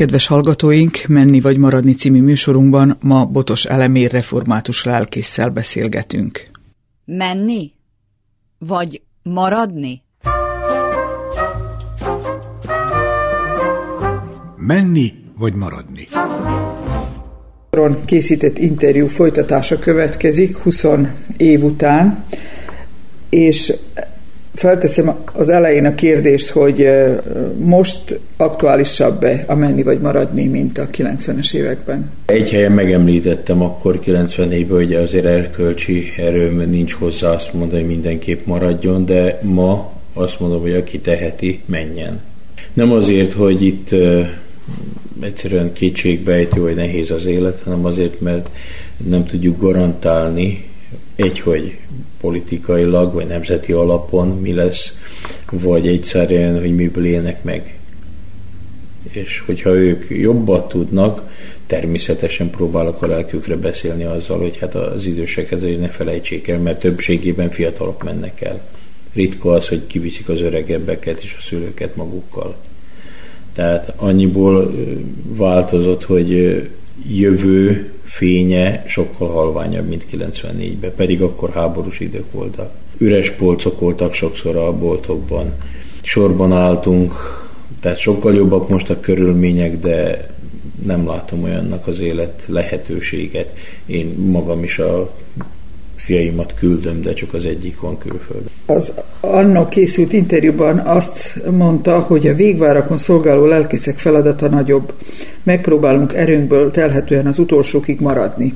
Kedves 0.00 0.26
hallgatóink, 0.26 1.06
Menni 1.08 1.40
vagy 1.40 1.56
maradni 1.56 1.92
című 1.94 2.22
műsorunkban 2.22 2.96
ma 3.00 3.24
Botos 3.24 3.64
Elemér 3.64 4.10
református 4.10 4.84
lelkésszel 4.84 5.50
beszélgetünk. 5.50 6.50
Menni? 7.04 7.72
Vagy 8.58 9.02
maradni? 9.22 10.02
Menni 14.56 15.12
vagy 15.38 15.54
maradni? 15.54 16.08
Készített 18.04 18.58
interjú 18.58 19.06
folytatása 19.06 19.78
következik 19.78 20.56
20 20.56 20.84
év 21.36 21.64
után, 21.64 22.24
és 23.28 23.72
felteszem 24.54 25.14
az 25.32 25.48
elején 25.48 25.84
a 25.84 25.94
kérdést, 25.94 26.48
hogy 26.48 26.88
most 27.56 28.20
aktuálisabb-e 28.36 29.44
a 29.46 29.54
menni 29.54 29.82
vagy 29.82 30.00
maradni, 30.00 30.46
mint 30.46 30.78
a 30.78 30.86
90-es 30.86 31.54
években? 31.54 32.10
Egy 32.26 32.50
helyen 32.50 32.72
megemlítettem 32.72 33.62
akkor 33.62 34.00
94-ben, 34.06 34.76
hogy 34.76 34.94
azért 34.94 35.24
erkölcsi 35.24 36.12
erőm 36.16 36.70
nincs 36.70 36.92
hozzá 36.92 37.30
azt 37.30 37.52
mondani, 37.52 37.80
hogy 37.80 37.90
mindenképp 37.90 38.46
maradjon, 38.46 39.04
de 39.04 39.38
ma 39.42 39.92
azt 40.14 40.40
mondom, 40.40 40.60
hogy 40.60 40.74
aki 40.74 40.98
teheti, 40.98 41.60
menjen. 41.66 42.20
Nem 42.72 42.92
azért, 42.92 43.32
hogy 43.32 43.62
itt 43.62 43.94
egyszerűen 45.20 45.72
kétségbejtő, 45.72 46.60
vagy 46.60 46.74
nehéz 46.74 47.10
az 47.10 47.26
élet, 47.26 47.60
hanem 47.64 47.84
azért, 47.84 48.20
mert 48.20 48.50
nem 49.08 49.24
tudjuk 49.24 49.60
garantálni, 49.60 50.64
egy, 51.16 51.40
hogy 51.40 51.78
politikailag, 52.20 53.14
vagy 53.14 53.26
nemzeti 53.26 53.72
alapon 53.72 54.28
mi 54.28 54.52
lesz, 54.52 54.96
vagy 55.50 55.86
egyszerűen, 55.86 56.60
hogy 56.60 56.74
miből 56.74 57.04
élnek 57.04 57.42
meg. 57.42 57.78
És 59.10 59.42
hogyha 59.46 59.74
ők 59.74 60.04
jobbat 60.08 60.68
tudnak, 60.68 61.22
természetesen 61.66 62.50
próbálok 62.50 63.02
a 63.02 63.06
lelkükre 63.06 63.56
beszélni 63.56 64.04
azzal, 64.04 64.38
hogy 64.38 64.58
hát 64.58 64.74
az 64.74 65.06
időseket 65.06 65.78
ne 65.80 65.88
felejtsék 65.88 66.48
el, 66.48 66.58
mert 66.58 66.78
többségében 66.78 67.50
fiatalok 67.50 68.02
mennek 68.02 68.40
el. 68.40 68.60
Ritka 69.14 69.52
az, 69.52 69.68
hogy 69.68 69.86
kiviszik 69.86 70.28
az 70.28 70.40
öregebbeket 70.40 71.22
és 71.22 71.34
a 71.38 71.40
szülőket 71.40 71.96
magukkal. 71.96 72.56
Tehát 73.52 73.92
annyiból 73.96 74.74
változott, 75.36 76.04
hogy 76.04 76.60
jövő 77.08 77.90
fénye 78.10 78.82
sokkal 78.86 79.28
halványabb, 79.28 79.88
mint 79.88 80.06
94-ben, 80.12 80.94
pedig 80.96 81.22
akkor 81.22 81.50
háborús 81.50 82.00
idők 82.00 82.32
voltak. 82.32 82.72
Üres 82.98 83.30
polcok 83.30 83.80
voltak 83.80 84.14
sokszor 84.14 84.56
a 84.56 84.72
boltokban. 84.72 85.54
Sorban 86.02 86.52
álltunk, 86.52 87.14
tehát 87.80 87.98
sokkal 87.98 88.34
jobbak 88.34 88.68
most 88.68 88.90
a 88.90 89.00
körülmények, 89.00 89.78
de 89.78 90.28
nem 90.84 91.06
látom 91.06 91.42
olyannak 91.42 91.86
az 91.86 92.00
élet 92.00 92.44
lehetőséget. 92.46 93.54
Én 93.86 94.06
magam 94.06 94.64
is 94.64 94.78
a 94.78 95.14
fiaimat 96.10 96.54
küldöm, 96.54 97.00
de 97.02 97.12
csak 97.12 97.34
az 97.34 97.44
egyik 97.44 97.80
van 97.80 97.98
külföldön. 97.98 98.48
Az 98.66 98.92
annak 99.20 99.70
készült 99.70 100.12
interjúban 100.12 100.78
azt 100.78 101.42
mondta, 101.50 102.00
hogy 102.00 102.26
a 102.26 102.34
végvárakon 102.34 102.98
szolgáló 102.98 103.44
lelkészek 103.44 103.98
feladata 103.98 104.48
nagyobb. 104.48 104.92
Megpróbálunk 105.42 106.14
erőnkből 106.14 106.70
telhetően 106.70 107.26
az 107.26 107.38
utolsókig 107.38 108.00
maradni. 108.00 108.54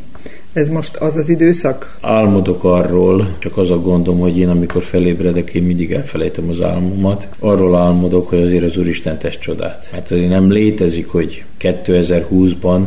Ez 0.55 0.69
most 0.69 0.97
az 0.97 1.17
az 1.17 1.29
időszak? 1.29 1.97
Álmodok 2.01 2.65
arról, 2.65 3.37
csak 3.39 3.57
az 3.57 3.71
a 3.71 3.81
gondom, 3.81 4.19
hogy 4.19 4.39
én 4.39 4.49
amikor 4.49 4.83
felébredek, 4.83 5.51
én 5.51 5.63
mindig 5.63 5.93
elfelejtem 5.93 6.49
az 6.49 6.63
álmomat. 6.63 7.29
Arról 7.39 7.77
álmodok, 7.77 8.29
hogy 8.29 8.43
azért 8.43 8.65
az 8.65 8.77
Úristen 8.77 9.19
tesz 9.19 9.39
csodát. 9.39 9.89
Mert 9.93 10.11
azért 10.11 10.29
nem 10.29 10.51
létezik, 10.51 11.09
hogy 11.09 11.45
2020-ban 11.61 12.81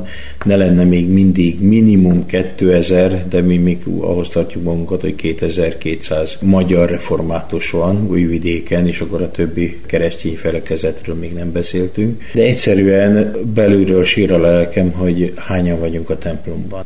ne 0.44 0.56
lenne 0.56 0.84
még 0.84 1.10
mindig 1.10 1.62
minimum 1.62 2.26
2000, 2.26 3.28
de 3.30 3.42
mi 3.42 3.58
még 3.58 3.78
ahhoz 4.00 4.30
tartjuk 4.30 4.64
magunkat, 4.64 5.02
hogy 5.02 5.16
2200 5.16 6.38
magyar 6.42 6.90
református 6.90 7.70
van 7.70 8.08
újvidéken, 8.10 8.88
és 8.88 9.02
akkor 9.02 9.22
a 9.22 9.32
többi 9.32 9.80
keresztény 9.86 10.36
felekezetről 10.36 11.16
még 11.16 11.34
nem 11.34 11.52
beszéltünk. 11.52 12.22
De 12.34 12.42
egyszerűen 12.42 13.36
belülről 13.54 14.04
sír 14.04 14.32
a 14.32 14.40
lelkem, 14.40 14.92
hogy 14.92 15.34
hányan 15.36 15.80
vagyunk 15.80 16.10
a 16.10 16.18
templomban. 16.18 16.84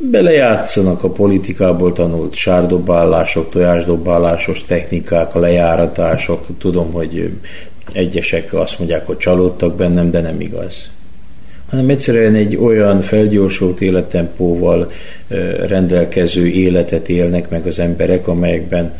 Belejátszanak 0.73 1.03
a 1.03 1.15
politikából 1.15 1.93
tanult 1.93 2.33
sárdobálások, 2.33 3.49
tojásdobálásos 3.49 4.63
technikák, 4.63 5.35
a 5.35 5.39
lejáratások. 5.39 6.45
Tudom, 6.57 6.91
hogy 6.91 7.31
egyesek 7.93 8.53
azt 8.53 8.79
mondják, 8.79 9.05
hogy 9.05 9.17
csalódtak 9.17 9.75
bennem, 9.75 10.11
de 10.11 10.21
nem 10.21 10.41
igaz 10.41 10.89
hanem 11.69 11.89
egyszerűen 11.89 12.35
egy 12.35 12.55
olyan 12.55 13.01
felgyorsult 13.01 13.81
élettempóval 13.81 14.91
rendelkező 15.67 16.47
életet 16.47 17.09
élnek 17.09 17.49
meg 17.49 17.65
az 17.65 17.79
emberek, 17.79 18.27
amelyekben 18.27 18.93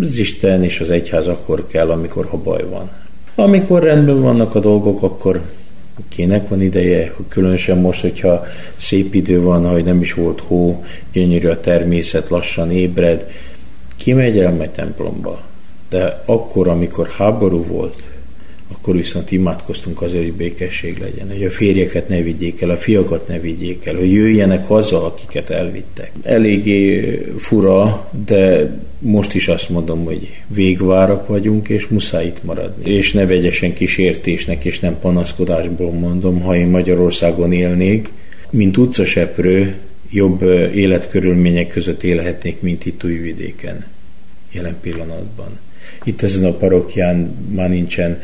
az 0.00 0.18
Isten 0.18 0.62
és 0.62 0.80
az 0.80 0.90
egyház 0.90 1.26
akkor 1.26 1.66
kell, 1.66 1.90
amikor 1.90 2.26
ha 2.26 2.36
baj 2.36 2.64
van. 2.70 2.90
Amikor 3.34 3.82
rendben 3.82 4.20
vannak 4.20 4.54
a 4.54 4.60
dolgok, 4.60 5.02
akkor 5.02 5.40
kinek 6.08 6.48
van 6.48 6.62
ideje, 6.62 7.14
különösen 7.28 7.78
most, 7.78 8.00
hogyha 8.00 8.44
szép 8.76 9.14
idő 9.14 9.40
van, 9.40 9.70
hogy 9.70 9.84
nem 9.84 10.00
is 10.00 10.12
volt 10.12 10.40
hó, 10.40 10.84
gyönyörű 11.12 11.48
a 11.48 11.60
természet, 11.60 12.28
lassan 12.28 12.70
ébred, 12.70 13.30
ki 13.96 14.12
megy 14.12 14.38
el 14.38 14.52
megy 14.52 14.70
templomba. 14.70 15.42
De 15.88 16.22
akkor, 16.24 16.68
amikor 16.68 17.08
háború 17.08 17.64
volt, 17.64 18.02
akkor 18.72 18.96
viszont 18.96 19.30
imádkoztunk 19.30 20.02
azért, 20.02 20.22
hogy 20.22 20.32
békesség 20.32 20.98
legyen, 20.98 21.30
hogy 21.30 21.44
a 21.44 21.50
férjeket 21.50 22.08
ne 22.08 22.20
vigyék 22.20 22.60
el, 22.60 22.70
a 22.70 22.76
fiakat 22.76 23.28
ne 23.28 23.38
vigyék 23.38 23.86
el, 23.86 23.94
hogy 23.94 24.12
jöjjenek 24.12 24.66
haza, 24.66 25.06
akiket 25.06 25.50
elvittek. 25.50 26.12
Eléggé 26.22 27.18
fura, 27.38 28.10
de 28.26 28.70
most 28.98 29.34
is 29.34 29.48
azt 29.48 29.68
mondom, 29.68 30.04
hogy 30.04 30.28
végvárak 30.46 31.26
vagyunk, 31.26 31.68
és 31.68 31.86
muszáj 31.86 32.26
itt 32.26 32.44
maradni. 32.44 32.90
És 32.90 33.12
ne 33.12 33.26
vegyesen 33.26 33.72
kísértésnek, 33.72 34.64
és 34.64 34.80
nem 34.80 34.98
panaszkodásból 34.98 35.90
mondom, 35.90 36.40
ha 36.40 36.56
én 36.56 36.66
Magyarországon 36.66 37.52
élnék, 37.52 38.08
mint 38.50 38.76
utcaseprő, 38.76 39.74
jobb 40.10 40.42
életkörülmények 40.74 41.68
között 41.68 42.02
élhetnék, 42.02 42.60
mint 42.60 42.86
itt 42.86 43.04
újvidéken 43.04 43.86
jelen 44.52 44.76
pillanatban. 44.80 45.58
Itt 46.04 46.22
ezen 46.22 46.44
a 46.44 46.52
parokján 46.52 47.36
már 47.48 47.68
nincsen 47.68 48.22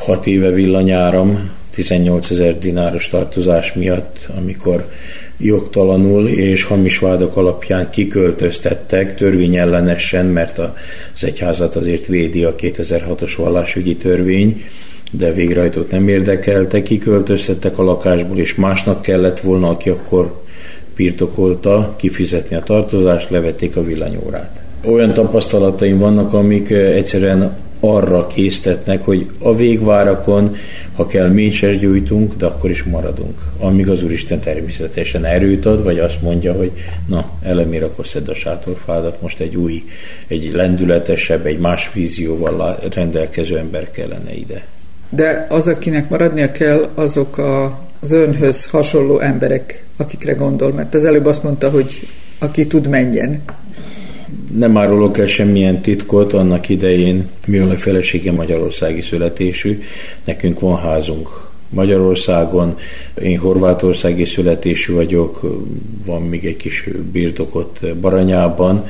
hat 0.00 0.26
éve 0.26 0.50
villanyáram, 0.50 1.50
18 1.74 2.30
ezer 2.30 2.58
dináros 2.58 3.08
tartozás 3.08 3.72
miatt, 3.72 4.28
amikor 4.36 4.88
jogtalanul 5.38 6.28
és 6.28 6.64
hamis 6.64 6.98
vádak 6.98 7.36
alapján 7.36 7.90
kiköltöztettek 7.90 9.16
törvényellenesen, 9.16 10.26
mert 10.26 10.58
az 10.58 11.24
egyházat 11.24 11.76
azért 11.76 12.06
védi 12.06 12.44
a 12.44 12.54
2006-os 12.54 13.32
vallásügyi 13.36 13.96
törvény, 13.96 14.64
de 15.10 15.32
végrehajtót 15.32 15.90
nem 15.90 16.08
érdekelte, 16.08 16.82
kiköltöztettek 16.82 17.78
a 17.78 17.82
lakásból, 17.82 18.38
és 18.38 18.54
másnak 18.54 19.02
kellett 19.02 19.40
volna, 19.40 19.68
aki 19.68 19.88
akkor 19.88 20.42
birtokolta, 20.96 21.94
kifizetni 21.96 22.56
a 22.56 22.62
tartozást, 22.62 23.30
levették 23.30 23.76
a 23.76 23.84
villanyórát. 23.84 24.62
Olyan 24.84 25.14
tapasztalataim 25.14 25.98
vannak, 25.98 26.32
amik 26.32 26.70
egyszerűen 26.70 27.56
arra 27.80 28.26
késztetnek, 28.26 29.04
hogy 29.04 29.30
a 29.38 29.54
végvárakon, 29.54 30.56
ha 30.94 31.06
kell, 31.06 31.28
mécses 31.28 31.78
gyújtunk, 31.78 32.36
de 32.36 32.46
akkor 32.46 32.70
is 32.70 32.82
maradunk. 32.82 33.38
Amíg 33.58 33.88
az 33.88 34.02
Úristen 34.02 34.40
természetesen 34.40 35.24
erőt 35.24 35.66
ad, 35.66 35.84
vagy 35.84 35.98
azt 35.98 36.22
mondja, 36.22 36.52
hogy 36.52 36.70
na, 37.06 37.30
elemér, 37.42 37.82
akkor 37.82 38.06
szedd 38.06 38.28
a 38.28 38.34
sátorfádat, 38.34 39.22
most 39.22 39.40
egy 39.40 39.56
új, 39.56 39.84
egy 40.26 40.50
lendületesebb, 40.52 41.46
egy 41.46 41.58
más 41.58 41.90
vízióval 41.92 42.78
rendelkező 42.94 43.58
ember 43.58 43.90
kellene 43.90 44.34
ide. 44.34 44.64
De 45.10 45.46
az, 45.48 45.66
akinek 45.66 46.08
maradnia 46.08 46.50
kell, 46.50 46.88
azok 46.94 47.38
a, 47.38 47.78
az 48.00 48.12
önhöz 48.12 48.66
hasonló 48.66 49.18
emberek, 49.18 49.84
akikre 49.96 50.32
gondol, 50.32 50.72
mert 50.72 50.94
az 50.94 51.04
előbb 51.04 51.26
azt 51.26 51.42
mondta, 51.42 51.70
hogy 51.70 52.08
aki 52.38 52.66
tud, 52.66 52.86
menjen 52.86 53.42
nem 54.56 54.76
árulok 54.76 55.18
el 55.18 55.26
semmilyen 55.26 55.80
titkot, 55.80 56.32
annak 56.32 56.68
idején 56.68 57.28
a 57.70 57.74
felesége 57.74 58.32
magyarországi 58.32 59.00
születésű, 59.00 59.82
nekünk 60.24 60.60
van 60.60 60.78
házunk 60.78 61.48
Magyarországon, 61.68 62.76
én 63.22 63.38
horvátországi 63.38 64.24
születésű 64.24 64.92
vagyok, 64.94 65.40
van 66.06 66.22
még 66.22 66.44
egy 66.44 66.56
kis 66.56 66.88
birtokot 67.12 67.96
Baranyában, 68.00 68.86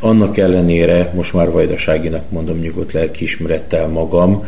annak 0.00 0.36
ellenére 0.36 1.12
most 1.14 1.32
már 1.32 1.50
vajdaságinak 1.50 2.30
mondom 2.30 2.58
nyugodt 2.58 2.92
lelkiismerettel 2.92 3.88
magam, 3.88 4.44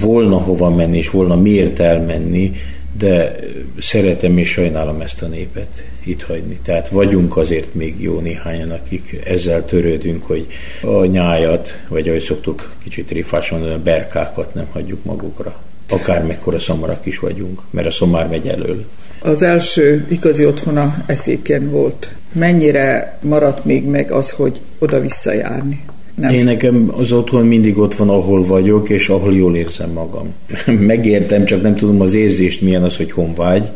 volna 0.00 0.36
hova 0.36 0.74
menni, 0.74 0.96
és 0.96 1.10
volna 1.10 1.36
miért 1.36 1.78
elmenni, 1.78 2.52
de 2.98 3.36
szeretem 3.78 4.38
és 4.38 4.50
sajnálom 4.50 5.00
ezt 5.00 5.22
a 5.22 5.26
népet 5.26 5.84
itt 6.04 6.22
hagyni. 6.22 6.58
Tehát 6.64 6.88
vagyunk 6.88 7.36
azért 7.36 7.74
még 7.74 8.02
jó 8.02 8.20
néhányan, 8.20 8.70
akik 8.70 9.20
ezzel 9.24 9.64
törődünk, 9.64 10.22
hogy 10.22 10.46
a 10.82 11.04
nyájat, 11.04 11.78
vagy 11.88 12.08
ahogy 12.08 12.20
szoktuk 12.20 12.72
kicsit 12.82 13.10
rifás 13.10 13.50
mondani, 13.50 13.74
a 13.74 13.82
berkákat 13.82 14.54
nem 14.54 14.66
hagyjuk 14.72 15.04
magukra. 15.04 15.62
Akár 15.88 16.26
mekkora 16.26 16.58
szomarak 16.58 17.06
is 17.06 17.18
vagyunk, 17.18 17.60
mert 17.70 17.86
a 17.86 17.90
szomár 17.90 18.28
megy 18.28 18.46
elől. 18.46 18.84
Az 19.22 19.42
első 19.42 20.06
igazi 20.08 20.46
otthona 20.46 21.04
eszéken 21.06 21.70
volt. 21.70 22.14
Mennyire 22.32 23.18
maradt 23.20 23.64
még 23.64 23.84
meg 23.84 24.10
az, 24.10 24.30
hogy 24.30 24.60
oda-vissza 24.78 25.32
járni? 25.32 25.84
Nem. 26.20 26.32
Én 26.32 26.44
nekem 26.44 26.92
az 26.96 27.12
otthon 27.12 27.46
mindig 27.46 27.78
ott 27.78 27.94
van, 27.94 28.08
ahol 28.08 28.44
vagyok, 28.44 28.88
és 28.88 29.08
ahol 29.08 29.34
jól 29.34 29.56
érzem 29.56 29.90
magam. 29.90 30.34
Megértem, 30.86 31.44
csak 31.44 31.62
nem 31.62 31.74
tudom 31.74 32.00
az 32.00 32.14
érzést, 32.14 32.60
milyen 32.60 32.82
az, 32.82 32.96
hogy 32.96 33.12
honvágy, 33.12 33.70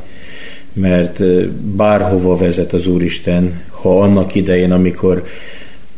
mert 0.72 1.22
bárhova 1.76 2.36
vezet 2.36 2.72
az 2.72 2.86
Úristen, 2.86 3.60
ha 3.68 4.00
annak 4.00 4.34
idején, 4.34 4.72
amikor 4.72 5.24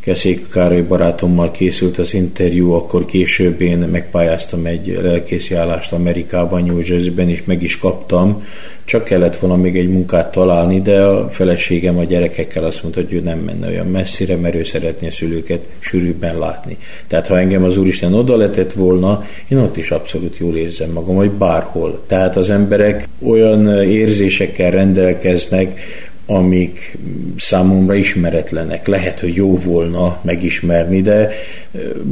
Keszék 0.06 0.48
Károly 0.48 0.82
barátommal 0.82 1.50
készült 1.50 1.98
az 1.98 2.14
interjú, 2.14 2.72
akkor 2.72 3.04
később 3.04 3.60
én 3.60 3.78
megpályáztam 3.78 4.66
egy 4.66 4.98
lelkészi 5.02 5.54
állást 5.54 5.92
Amerikában, 5.92 6.62
New 6.64 6.78
Jersey-ben, 6.78 7.28
és 7.28 7.44
meg 7.44 7.62
is 7.62 7.78
kaptam. 7.78 8.44
Csak 8.84 9.04
kellett 9.04 9.36
volna 9.36 9.56
még 9.56 9.76
egy 9.76 9.88
munkát 9.88 10.30
találni, 10.30 10.80
de 10.80 11.02
a 11.02 11.30
feleségem 11.30 11.98
a 11.98 12.04
gyerekekkel 12.04 12.64
azt 12.64 12.82
mondta, 12.82 13.00
hogy 13.00 13.12
ő 13.12 13.20
nem 13.20 13.38
menne 13.38 13.68
olyan 13.68 13.86
messzire, 13.86 14.36
mert 14.36 14.54
ő 14.54 14.62
szeretné 14.62 15.06
a 15.06 15.10
szülőket 15.10 15.68
sűrűbben 15.78 16.38
látni. 16.38 16.76
Tehát 17.06 17.26
ha 17.26 17.38
engem 17.38 17.64
az 17.64 17.76
Úristen 17.76 18.14
oda 18.14 18.36
letett 18.36 18.72
volna, 18.72 19.24
én 19.48 19.58
ott 19.58 19.76
is 19.76 19.90
abszolút 19.90 20.38
jól 20.38 20.56
érzem 20.56 20.90
magam, 20.90 21.14
vagy 21.14 21.30
bárhol. 21.30 22.02
Tehát 22.06 22.36
az 22.36 22.50
emberek 22.50 23.08
olyan 23.22 23.82
érzésekkel 23.82 24.70
rendelkeznek, 24.70 25.80
amik 26.26 26.99
számomra 27.37 27.94
ismeretlenek. 27.94 28.87
Lehet, 28.87 29.20
hogy 29.20 29.34
jó 29.34 29.58
volna 29.58 30.20
megismerni, 30.23 31.00
de 31.00 31.31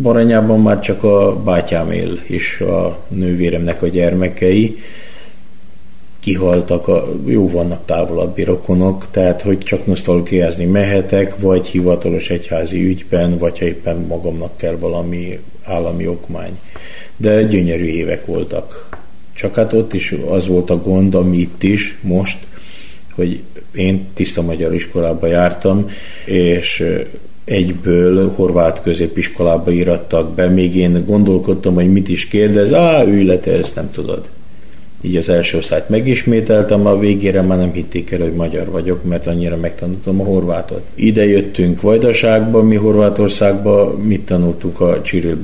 Baranyában 0.02 0.60
már 0.60 0.80
csak 0.80 1.02
a 1.02 1.42
bátyám 1.44 1.90
él, 1.90 2.18
és 2.26 2.60
a 2.60 2.98
nővéremnek 3.08 3.82
a 3.82 3.88
gyermekei 3.88 4.78
kihaltak, 6.24 6.88
a, 6.88 7.14
jó 7.26 7.50
vannak 7.50 7.84
távolabbi 7.84 8.42
rokonok, 8.42 9.06
tehát 9.10 9.42
hogy 9.42 9.58
csak 9.58 9.86
nosztalgiázni 9.86 10.64
mehetek, 10.64 11.38
vagy 11.38 11.66
hivatalos 11.66 12.30
egyházi 12.30 12.84
ügyben, 12.84 13.38
vagy 13.38 13.58
ha 13.58 13.64
éppen 13.64 13.96
magamnak 13.96 14.56
kell 14.56 14.76
valami 14.76 15.38
állami 15.62 16.06
okmány. 16.06 16.58
De 17.16 17.42
gyönyörű 17.42 17.84
évek 17.84 18.26
voltak. 18.26 18.88
Csak 19.34 19.54
hát 19.54 19.72
ott 19.72 19.92
is 19.92 20.14
az 20.28 20.46
volt 20.46 20.70
a 20.70 20.82
gond, 20.82 21.14
ami 21.14 21.36
itt 21.36 21.62
is, 21.62 21.98
most, 22.00 22.38
hogy 23.14 23.42
én 23.74 24.06
tiszta 24.14 24.42
magyar 24.42 24.74
iskolába 24.74 25.26
jártam, 25.26 25.90
és 26.24 26.84
egyből 27.44 28.32
horvát 28.34 28.82
középiskolába 28.82 29.70
írattak 29.70 30.34
be, 30.34 30.48
még 30.48 30.76
én 30.76 31.04
gondolkodtam, 31.06 31.74
hogy 31.74 31.92
mit 31.92 32.08
is 32.08 32.28
kérdez, 32.28 32.72
á, 32.72 33.04
ülj 33.04 33.24
le, 33.24 33.38
te 33.38 33.52
ezt 33.52 33.74
nem 33.74 33.90
tudod. 33.90 34.28
Így 35.02 35.16
az 35.16 35.28
első 35.28 35.58
osztályt 35.58 35.88
megismételtem, 35.88 36.86
a 36.86 36.98
végére 36.98 37.42
már 37.42 37.58
nem 37.58 37.72
hitték 37.72 38.10
el, 38.10 38.20
hogy 38.20 38.32
magyar 38.32 38.70
vagyok, 38.70 39.04
mert 39.04 39.26
annyira 39.26 39.56
megtanultam 39.56 40.20
a 40.20 40.24
horvátot. 40.24 40.82
Ide 40.94 41.26
jöttünk 41.26 41.80
Vajdaságba, 41.80 42.62
mi 42.62 42.76
Horvátországba 42.76 43.98
mit 43.98 44.20
tanultuk 44.20 44.80
a 44.80 45.02
csiril. 45.02 45.38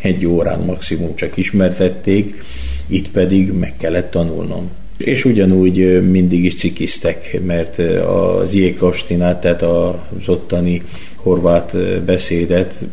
Egy 0.00 0.26
órán 0.26 0.60
maximum 0.60 1.14
csak 1.14 1.36
ismertették, 1.36 2.42
itt 2.86 3.10
pedig 3.10 3.52
meg 3.52 3.74
kellett 3.76 4.10
tanulnom. 4.10 4.70
És 4.96 5.24
ugyanúgy 5.24 6.08
mindig 6.10 6.44
is 6.44 6.54
cikiztek, 6.54 7.40
mert 7.46 7.78
az 8.08 8.54
jékastinát, 8.54 9.40
tehát 9.40 9.62
az 9.62 10.28
ottani 10.28 10.82
horvát 11.16 11.76
beszédet 12.04 12.84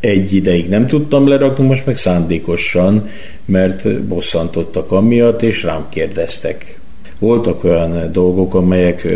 egy 0.00 0.34
ideig 0.34 0.68
nem 0.68 0.86
tudtam 0.86 1.28
lerakni, 1.28 1.66
most 1.66 1.86
meg 1.86 1.96
szándékosan, 1.96 3.08
mert 3.44 4.02
bosszantottak 4.02 4.90
amiatt, 4.90 5.42
és 5.42 5.62
rám 5.62 5.86
kérdeztek. 5.88 6.78
Voltak 7.18 7.64
olyan 7.64 8.12
dolgok, 8.12 8.54
amelyek 8.54 9.06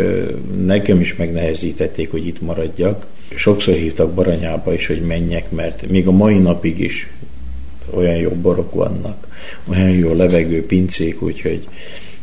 nekem 0.65 0.99
is 0.99 1.15
megnehezítették, 1.15 2.11
hogy 2.11 2.27
itt 2.27 2.41
maradjak. 2.41 3.05
Sokszor 3.35 3.73
hívtak 3.73 4.13
Baranyába 4.13 4.73
is, 4.73 4.87
hogy 4.87 5.01
menjek, 5.01 5.51
mert 5.51 5.89
még 5.89 6.07
a 6.07 6.11
mai 6.11 6.37
napig 6.37 6.79
is 6.79 7.09
olyan 7.93 8.15
jó 8.15 8.29
borok 8.29 8.73
vannak, 8.73 9.27
olyan 9.69 9.89
jó 9.89 10.13
levegő 10.13 10.65
pincék, 10.65 11.21
úgyhogy 11.21 11.67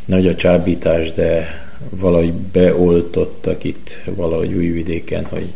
nagy 0.05 0.26
a 0.26 0.34
csábítás, 0.34 1.12
de 1.12 1.61
valahogy 1.88 2.32
beoltottak 2.32 3.64
itt 3.64 3.99
valahogy 4.05 4.52
újvidéken, 4.52 5.25
hogy 5.25 5.46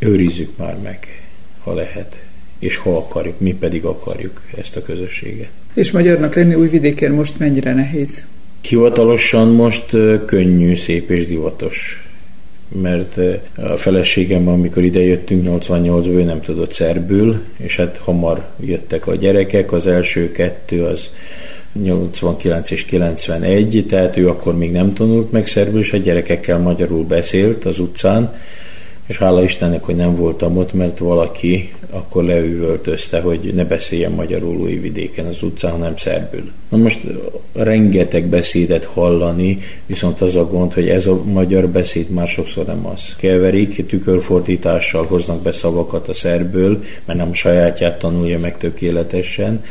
őrizzük 0.00 0.56
már 0.56 0.76
meg, 0.82 1.22
ha 1.62 1.74
lehet, 1.74 2.22
és 2.58 2.76
ha 2.76 2.96
akarjuk, 2.96 3.40
mi 3.40 3.54
pedig 3.54 3.84
akarjuk 3.84 4.42
ezt 4.58 4.76
a 4.76 4.82
közösséget. 4.82 5.50
És 5.74 5.90
magyarnak 5.90 6.34
lenni 6.34 6.54
újvidéken 6.54 7.12
most 7.12 7.38
mennyire 7.38 7.74
nehéz? 7.74 8.24
Hivatalosan 8.60 9.48
most 9.48 9.96
könnyű, 10.26 10.74
szép 10.74 11.10
és 11.10 11.26
divatos 11.26 12.09
mert 12.72 13.18
a 13.56 13.76
feleségem, 13.76 14.48
amikor 14.48 14.82
ide 14.82 15.00
jöttünk 15.00 15.62
88-ban, 15.64 16.06
ő 16.06 16.22
nem 16.22 16.40
tudott 16.40 16.72
szerbül, 16.72 17.42
és 17.56 17.76
hát 17.76 17.96
hamar 17.96 18.44
jöttek 18.60 19.06
a 19.06 19.14
gyerekek, 19.14 19.72
az 19.72 19.86
első 19.86 20.32
kettő 20.32 20.84
az 20.84 21.10
89 21.72 22.70
és 22.70 22.84
91, 22.84 23.84
tehát 23.88 24.16
ő 24.16 24.28
akkor 24.28 24.56
még 24.56 24.70
nem 24.70 24.92
tanult 24.92 25.32
meg 25.32 25.46
szerbül, 25.46 25.80
és 25.80 25.92
a 25.92 25.96
gyerekekkel 25.96 26.58
magyarul 26.58 27.04
beszélt 27.04 27.64
az 27.64 27.78
utcán, 27.78 28.34
és 29.10 29.18
hála 29.18 29.42
Istennek, 29.42 29.84
hogy 29.84 29.96
nem 29.96 30.14
voltam 30.14 30.56
ott, 30.56 30.72
mert 30.72 30.98
valaki 30.98 31.72
akkor 31.90 32.24
leüvöltözte, 32.24 33.20
hogy 33.20 33.52
ne 33.54 33.64
beszéljen 33.64 34.12
magyarul 34.12 34.56
új 34.56 34.74
vidéken 34.74 35.26
az 35.26 35.42
utcán, 35.42 35.70
hanem 35.70 35.96
szerbül. 35.96 36.50
Na 36.68 36.76
most 36.76 37.00
rengeteg 37.52 38.26
beszédet 38.26 38.84
hallani, 38.84 39.58
viszont 39.86 40.20
az 40.20 40.36
a 40.36 40.44
gond, 40.44 40.72
hogy 40.72 40.88
ez 40.88 41.06
a 41.06 41.22
magyar 41.24 41.68
beszéd 41.68 42.10
már 42.10 42.28
sokszor 42.28 42.66
nem 42.66 42.86
az. 42.86 43.14
Keverik, 43.18 43.86
tükörfordítással 43.86 45.04
hoznak 45.04 45.42
be 45.42 45.52
szavakat 45.52 46.08
a 46.08 46.12
szerből, 46.12 46.84
mert 47.04 47.18
nem 47.18 47.30
a 47.30 47.34
sajátját 47.34 47.98
tanulja 47.98 48.38
meg 48.38 48.56
tökéletesen, 48.56 49.64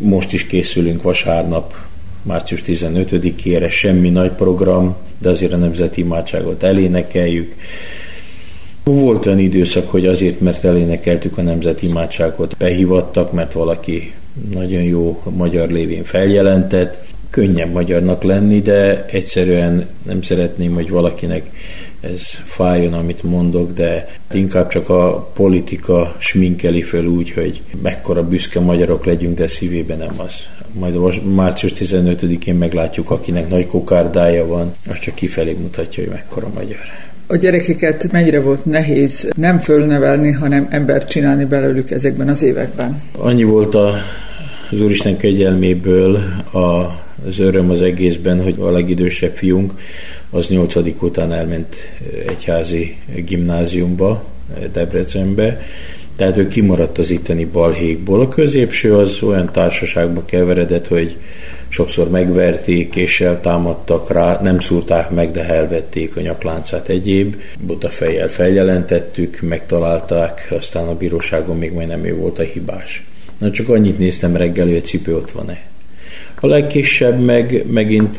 most 0.00 0.32
is 0.32 0.46
készülünk 0.46 1.02
vasárnap, 1.02 1.74
március 2.22 2.62
15-ére, 2.66 3.70
semmi 3.70 4.10
nagy 4.10 4.32
program, 4.32 4.96
de 5.18 5.28
azért 5.28 5.52
a 5.52 5.56
nemzeti 5.56 6.00
imádságot 6.00 6.62
elénekeljük. 6.62 7.54
Volt 8.84 9.26
olyan 9.26 9.38
időszak, 9.38 9.90
hogy 9.90 10.06
azért, 10.06 10.40
mert 10.40 10.64
elénekeltük 10.64 11.38
a 11.38 11.42
nemzeti 11.42 11.86
imádságot, 11.86 12.56
behívattak, 12.56 13.32
mert 13.32 13.52
valaki 13.52 14.12
nagyon 14.52 14.82
jó 14.82 15.22
magyar 15.36 15.68
lévén 15.68 16.04
feljelentett. 16.04 17.06
Könnyebb 17.30 17.72
magyarnak 17.72 18.22
lenni, 18.22 18.60
de 18.60 19.04
egyszerűen 19.04 19.86
nem 20.02 20.22
szeretném, 20.22 20.74
hogy 20.74 20.90
valakinek 20.90 21.50
ez 22.00 22.22
fájjon, 22.44 22.92
amit 22.92 23.22
mondok, 23.22 23.72
de 23.72 24.08
inkább 24.32 24.68
csak 24.68 24.88
a 24.88 25.30
politika 25.34 26.16
sminkeli 26.18 26.82
föl 26.82 27.06
úgy, 27.06 27.30
hogy 27.30 27.62
mekkora 27.82 28.28
büszke 28.28 28.60
magyarok 28.60 29.04
legyünk, 29.04 29.36
de 29.36 29.46
szívében 29.46 29.98
nem 29.98 30.14
az. 30.16 30.34
Majd 30.72 30.96
a 30.96 31.12
március 31.34 31.72
15-én 31.74 32.54
meglátjuk, 32.54 33.10
akinek 33.10 33.48
nagy 33.48 33.66
kokárdája 33.66 34.46
van, 34.46 34.74
az 34.90 34.98
csak 34.98 35.14
kifelé 35.14 35.52
mutatja, 35.52 36.02
hogy 36.02 36.12
mekkora 36.12 36.50
magyar. 36.54 36.78
A 37.26 37.36
gyerekeket 37.36 38.12
mennyire 38.12 38.40
volt 38.40 38.64
nehéz 38.64 39.28
nem 39.36 39.58
fölnevelni, 39.58 40.32
hanem 40.32 40.66
embert 40.70 41.08
csinálni 41.08 41.44
belőlük 41.44 41.90
ezekben 41.90 42.28
az 42.28 42.42
években? 42.42 43.02
Annyi 43.18 43.44
volt 43.44 43.74
a, 43.74 43.94
az 44.70 44.80
Úristen 44.80 45.16
kegyelméből 45.16 46.14
a 46.52 47.02
az 47.26 47.38
öröm 47.38 47.70
az 47.70 47.82
egészben, 47.82 48.42
hogy 48.42 48.54
a 48.58 48.70
legidősebb 48.70 49.36
fiunk 49.36 49.72
az 50.30 50.48
nyolcadik 50.48 51.02
után 51.02 51.32
elment 51.32 51.76
egyházi 52.28 52.96
gimnáziumba, 53.24 54.24
Debrecenbe, 54.72 55.60
tehát 56.16 56.36
ő 56.36 56.48
kimaradt 56.48 56.98
az 56.98 57.10
itteni 57.10 57.44
balhékból. 57.44 58.20
A 58.20 58.28
középső 58.28 58.96
az 58.96 59.22
olyan 59.22 59.52
társaságba 59.52 60.24
keveredett, 60.24 60.86
hogy 60.86 61.16
sokszor 61.74 62.10
megverték, 62.10 62.96
és 62.96 63.28
támadtak 63.40 64.10
rá, 64.10 64.38
nem 64.42 64.60
szúrták 64.60 65.10
meg, 65.10 65.30
de 65.30 65.44
elvették 65.48 66.16
a 66.16 66.20
nyakláncát 66.20 66.88
egyéb. 66.88 67.36
Buta 67.60 67.88
fejjel 67.88 68.28
feljelentettük, 68.28 69.40
megtalálták, 69.40 70.48
aztán 70.58 70.86
a 70.86 70.96
bíróságon 70.96 71.58
még 71.58 71.72
majdnem 71.72 72.04
ő 72.04 72.14
volt 72.14 72.38
a 72.38 72.42
hibás. 72.42 73.04
Na 73.38 73.50
csak 73.50 73.68
annyit 73.68 73.98
néztem 73.98 74.36
reggel, 74.36 74.66
hogy 74.66 74.76
a 74.76 74.80
cipő 74.80 75.16
ott 75.16 75.30
van-e. 75.30 75.60
A 76.40 76.46
legkisebb 76.46 77.20
meg 77.20 77.64
megint 77.70 78.16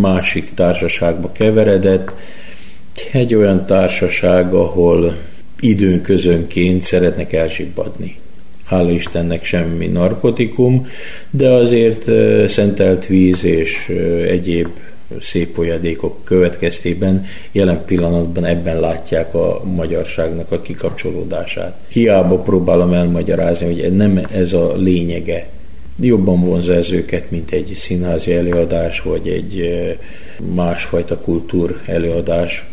másik 0.00 0.54
társaságba 0.54 1.32
keveredett, 1.32 2.14
egy 3.12 3.34
olyan 3.34 3.66
társaság, 3.66 4.54
ahol 4.54 5.16
időn 5.60 6.02
közönként 6.02 6.82
szeretnek 6.82 7.32
elsibbadni. 7.32 8.16
Hála 8.64 8.90
Istennek 8.90 9.44
semmi 9.44 9.86
narkotikum, 9.86 10.86
de 11.30 11.48
azért 11.48 12.04
szentelt 12.48 13.06
víz 13.06 13.44
és 13.44 13.88
egyéb 14.28 14.68
szép 15.20 15.54
folyadékok 15.54 16.24
következtében 16.24 17.26
jelen 17.52 17.84
pillanatban 17.84 18.44
ebben 18.44 18.80
látják 18.80 19.34
a 19.34 19.62
magyarságnak 19.74 20.52
a 20.52 20.60
kikapcsolódását. 20.60 21.78
Hiába 21.88 22.38
próbálom 22.38 22.92
elmagyarázni, 22.92 23.66
hogy 23.66 23.96
nem 23.96 24.20
ez 24.32 24.52
a 24.52 24.76
lényege 24.76 25.48
jobban 26.00 26.40
vonza 26.40 26.74
ez 26.74 26.92
őket, 26.92 27.30
mint 27.30 27.50
egy 27.50 27.72
színházi 27.74 28.32
előadás, 28.32 29.00
vagy 29.00 29.28
egy 29.28 29.60
másfajta 30.54 31.18
kultúr 31.18 31.80
előadás. 31.86 32.64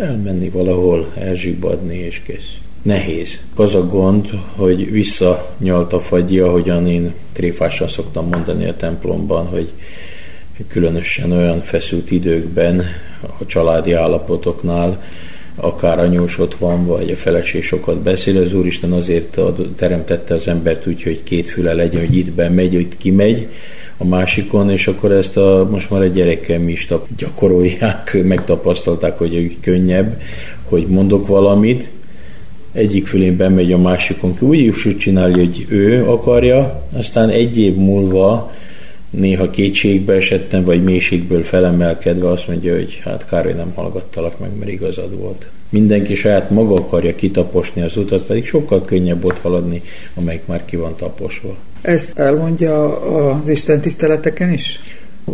Elmenni 0.00 0.48
valahol, 0.48 1.12
elzsibbadni 1.16 1.96
és 1.96 2.20
kész. 2.20 2.56
Nehéz. 2.82 3.40
Az 3.54 3.74
a 3.74 3.86
gond, 3.86 4.30
hogy 4.56 4.90
visszanyalt 4.90 5.92
a 5.92 6.00
fagyi, 6.00 6.38
ahogyan 6.38 6.86
én 6.86 7.14
tréfásan 7.32 7.88
szoktam 7.88 8.28
mondani 8.28 8.66
a 8.66 8.76
templomban, 8.76 9.46
hogy 9.46 9.70
különösen 10.68 11.32
olyan 11.32 11.60
feszült 11.60 12.10
időkben, 12.10 12.84
a 13.38 13.46
családi 13.46 13.92
állapotoknál, 13.92 15.02
akár 15.54 15.98
anyós 15.98 16.38
ott 16.38 16.54
van, 16.54 16.86
vagy 16.86 17.10
a 17.10 17.16
feleség 17.16 17.62
sokat 17.62 17.98
beszél, 17.98 18.36
az 18.36 18.54
Úristen 18.54 18.92
azért 18.92 19.40
teremtette 19.76 20.34
az 20.34 20.48
embert 20.48 20.86
úgy, 20.86 21.02
hogy 21.02 21.22
két 21.22 21.50
füle 21.50 21.72
legyen, 21.72 22.06
hogy 22.06 22.16
itt 22.16 22.32
bemegy, 22.32 22.74
itt 22.74 22.96
kimegy, 22.96 23.48
a 23.96 24.04
másikon, 24.04 24.70
és 24.70 24.86
akkor 24.86 25.12
ezt 25.12 25.36
a, 25.36 25.68
most 25.70 25.90
már 25.90 26.02
a 26.02 26.06
gyerekem 26.06 26.68
is 26.68 26.86
tap, 26.86 27.06
gyakorolják, 27.16 28.16
megtapasztalták, 28.22 29.18
hogy 29.18 29.56
könnyebb, 29.60 30.20
hogy 30.64 30.86
mondok 30.86 31.26
valamit, 31.26 31.90
egyik 32.78 33.06
fülén 33.06 33.36
bemegy 33.36 33.72
a 33.72 33.78
másikon, 33.78 34.36
úgy 34.40 34.58
is 34.58 34.96
csinálja, 34.98 35.36
hogy 35.36 35.66
ő 35.68 36.06
akarja, 36.06 36.82
aztán 36.92 37.28
egy 37.28 37.58
év 37.58 37.74
múlva 37.74 38.52
néha 39.10 39.50
kétségbe 39.50 40.14
esettem, 40.14 40.64
vagy 40.64 40.82
mélységből 40.82 41.42
felemelkedve 41.42 42.30
azt 42.30 42.48
mondja, 42.48 42.74
hogy 42.74 43.00
hát 43.04 43.26
kár, 43.28 43.44
hogy 43.44 43.54
nem 43.54 43.72
hallgattalak 43.74 44.38
meg, 44.38 44.50
mert 44.58 44.70
igazad 44.70 45.18
volt. 45.18 45.48
Mindenki 45.70 46.14
saját 46.14 46.50
maga 46.50 46.74
akarja 46.74 47.14
kitaposni 47.14 47.82
az 47.82 47.96
utat, 47.96 48.26
pedig 48.26 48.46
sokkal 48.46 48.84
könnyebb 48.84 49.24
ott 49.24 49.38
haladni, 49.38 49.82
amelyik 50.14 50.46
már 50.46 50.64
ki 50.64 50.76
van 50.76 50.96
taposva. 50.96 51.56
Ezt 51.82 52.18
elmondja 52.18 53.00
az 53.00 53.48
Isten 53.48 53.80
tiszteleteken 53.80 54.52
is? 54.52 54.78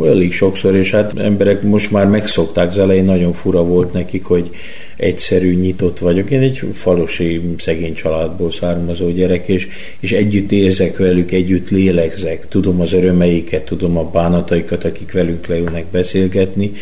Elég 0.05 0.33
sokszor, 0.33 0.77
és 0.77 0.91
hát 0.91 1.19
emberek 1.19 1.63
most 1.63 1.91
már 1.91 2.07
megszokták, 2.07 2.69
az 2.69 2.79
elején 2.79 3.05
nagyon 3.05 3.33
fura 3.33 3.63
volt 3.63 3.93
nekik, 3.93 4.25
hogy 4.25 4.51
egyszerű, 4.97 5.55
nyitott 5.55 5.99
vagyok. 5.99 6.31
Én 6.31 6.41
egy 6.41 6.63
falusi 6.73 7.41
szegény 7.59 7.95
családból 7.95 8.51
származó 8.51 9.11
gyerek, 9.11 9.49
és, 9.49 9.69
és 10.01 10.13
együtt 10.13 10.53
érzek 10.53 10.97
velük, 10.97 11.33
együtt 11.33 11.71
lélegzek. 11.71 12.49
Tudom 12.49 12.81
az 12.81 12.93
örömeiket, 12.93 13.65
tudom 13.65 13.99
a 13.99 14.11
bánataikat, 14.11 14.85
akik 14.85 15.13
velünk 15.13 15.47
leülnek 15.47 15.85
beszélgetni. 15.91 16.73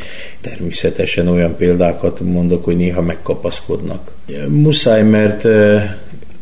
Természetesen 0.40 1.28
olyan 1.28 1.56
példákat 1.56 2.20
mondok, 2.20 2.64
hogy 2.64 2.76
néha 2.76 3.02
megkapaszkodnak. 3.02 4.12
Muszáj, 4.48 5.02
mert 5.02 5.46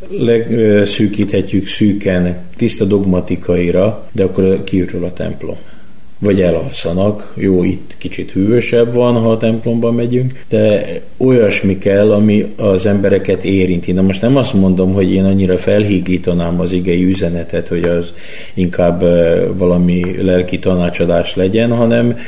leszűkíthetjük 0.09 1.67
szűken 1.67 2.39
tiszta 2.57 2.85
dogmatikaira, 2.85 4.09
de 4.12 4.25
akkor 4.25 4.65
kiürül 4.65 5.05
a 5.05 5.12
templom 5.12 5.57
vagy 6.21 6.41
elalszanak. 6.41 7.33
Jó, 7.37 7.65
itt 7.65 7.95
kicsit 7.99 8.31
hűvösebb 8.31 8.95
van, 8.95 9.15
ha 9.15 9.31
a 9.31 9.37
templomba 9.37 9.93
megyünk, 9.93 10.45
de 10.49 10.83
olyasmi 11.17 11.79
kell, 11.79 12.12
ami 12.12 12.47
az 12.57 12.87
embereket 12.87 13.45
érinti. 13.45 13.93
Na 13.93 14.03
most 14.03 14.21
nem 14.21 14.37
azt 14.37 14.55
mondom, 14.55 14.93
hogy 14.93 15.12
én 15.12 15.25
annyira 15.25 15.59
felhígítanám 15.59 16.61
az 16.61 16.73
igei 16.73 17.05
üzenetet, 17.05 17.69
hogy 17.69 17.85
az 17.85 18.12
inkább 18.55 19.05
valami 19.57 20.23
lelki 20.23 20.59
tanácsadás 20.59 21.35
legyen, 21.35 21.77
hanem 21.77 22.19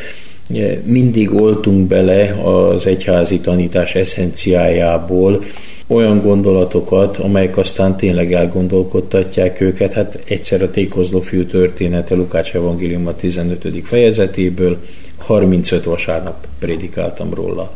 mindig 0.84 1.34
oltunk 1.34 1.86
bele 1.86 2.40
az 2.44 2.86
egyházi 2.86 3.40
tanítás 3.40 3.94
eszenciájából, 3.94 5.42
olyan 5.86 6.22
gondolatokat, 6.22 7.16
amelyek 7.16 7.56
aztán 7.56 7.96
tényleg 7.96 8.32
elgondolkodtatják 8.32 9.60
őket. 9.60 9.92
Hát 9.92 10.18
egyszer 10.28 10.62
a 10.62 10.70
tékozló 10.70 11.20
fiú 11.20 11.44
története 11.44 12.14
Lukács 12.14 12.54
Evangélium 12.54 13.06
a 13.06 13.14
15. 13.14 13.82
fejezetéből, 13.84 14.78
35 15.18 15.84
vasárnap 15.84 16.46
prédikáltam 16.58 17.34
róla. 17.34 17.72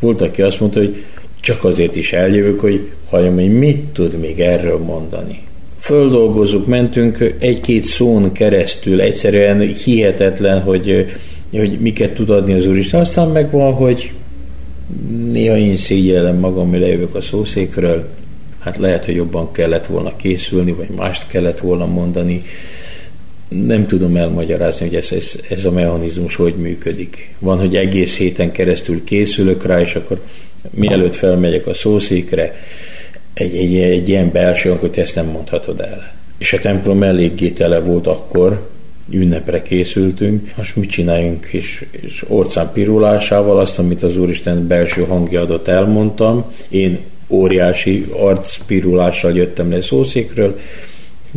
Volt, 0.00 0.20
aki 0.20 0.42
azt 0.42 0.60
mondta, 0.60 0.78
hogy 0.78 1.04
csak 1.40 1.64
azért 1.64 1.96
is 1.96 2.12
eljövök, 2.12 2.60
hogy 2.60 2.90
halljam, 3.08 3.34
hogy 3.34 3.58
mit 3.58 3.78
tud 3.78 4.18
még 4.18 4.40
erről 4.40 4.78
mondani. 4.78 5.42
Földolgozunk, 5.78 6.66
mentünk 6.66 7.34
egy-két 7.38 7.84
szón 7.84 8.32
keresztül, 8.32 9.00
egyszerűen 9.00 9.60
hihetetlen, 9.60 10.60
hogy, 10.60 11.12
hogy 11.58 11.78
miket 11.80 12.14
tud 12.14 12.30
adni 12.30 12.52
az 12.52 12.66
Úristen. 12.66 13.00
Aztán 13.00 13.28
megvan, 13.28 13.72
hogy 13.72 14.12
Néha 15.30 15.56
én 15.56 15.76
szégyellem 15.76 16.36
magam, 16.36 16.70
hogy 16.70 16.80
lejövök 16.80 17.14
a 17.14 17.20
szószékről, 17.20 18.08
hát 18.58 18.76
lehet, 18.76 19.04
hogy 19.04 19.14
jobban 19.14 19.52
kellett 19.52 19.86
volna 19.86 20.16
készülni, 20.16 20.72
vagy 20.72 20.88
mást 20.88 21.26
kellett 21.26 21.58
volna 21.58 21.86
mondani. 21.86 22.42
Nem 23.48 23.86
tudom 23.86 24.16
elmagyarázni, 24.16 24.86
hogy 24.86 24.94
ez, 24.94 25.12
ez, 25.12 25.34
ez 25.48 25.64
a 25.64 25.70
mechanizmus 25.70 26.34
hogy 26.34 26.54
működik. 26.54 27.34
Van, 27.38 27.58
hogy 27.58 27.76
egész 27.76 28.16
héten 28.16 28.52
keresztül 28.52 29.04
készülök 29.04 29.66
rá, 29.66 29.80
és 29.80 29.94
akkor 29.94 30.20
mielőtt 30.70 31.14
felmegyek 31.14 31.66
a 31.66 31.74
szószékre, 31.74 32.54
egy, 33.34 33.56
egy, 33.56 33.74
egy 33.74 34.08
ilyen 34.08 34.32
belső, 34.32 34.70
hogy 34.70 34.98
ezt 34.98 35.14
nem 35.14 35.26
mondhatod 35.26 35.80
el. 35.80 36.14
És 36.38 36.52
a 36.52 36.58
templom 36.58 37.02
eléggé 37.02 37.50
tele 37.50 37.78
volt 37.78 38.06
akkor, 38.06 38.68
ünnepre 39.12 39.62
készültünk, 39.62 40.52
most 40.56 40.76
mit 40.76 40.90
csináljunk, 40.90 41.46
és, 41.46 41.86
és 41.90 42.24
orcán 42.28 42.70
pirulásával 42.72 43.58
azt, 43.58 43.78
amit 43.78 44.02
az 44.02 44.16
Úristen 44.16 44.66
belső 44.66 45.04
hangja 45.04 45.40
adott, 45.40 45.68
elmondtam. 45.68 46.52
Én 46.68 46.98
óriási 47.28 48.06
arcpirulással 48.12 49.36
jöttem 49.36 49.70
le 49.70 49.82
szószékről, 49.82 50.58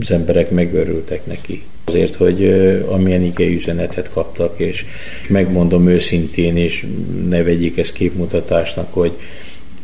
az 0.01 0.11
emberek 0.11 0.51
megörültek 0.51 1.25
neki. 1.25 1.63
Azért, 1.85 2.15
hogy 2.15 2.45
amilyen 2.89 3.21
igei 3.21 3.55
üzenetet 3.55 4.09
kaptak, 4.09 4.59
és 4.59 4.85
megmondom 5.27 5.87
őszintén, 5.87 6.57
és 6.57 6.85
ne 7.29 7.43
vegyék 7.43 7.77
ezt 7.77 7.93
képmutatásnak, 7.93 8.93
hogy 8.93 9.11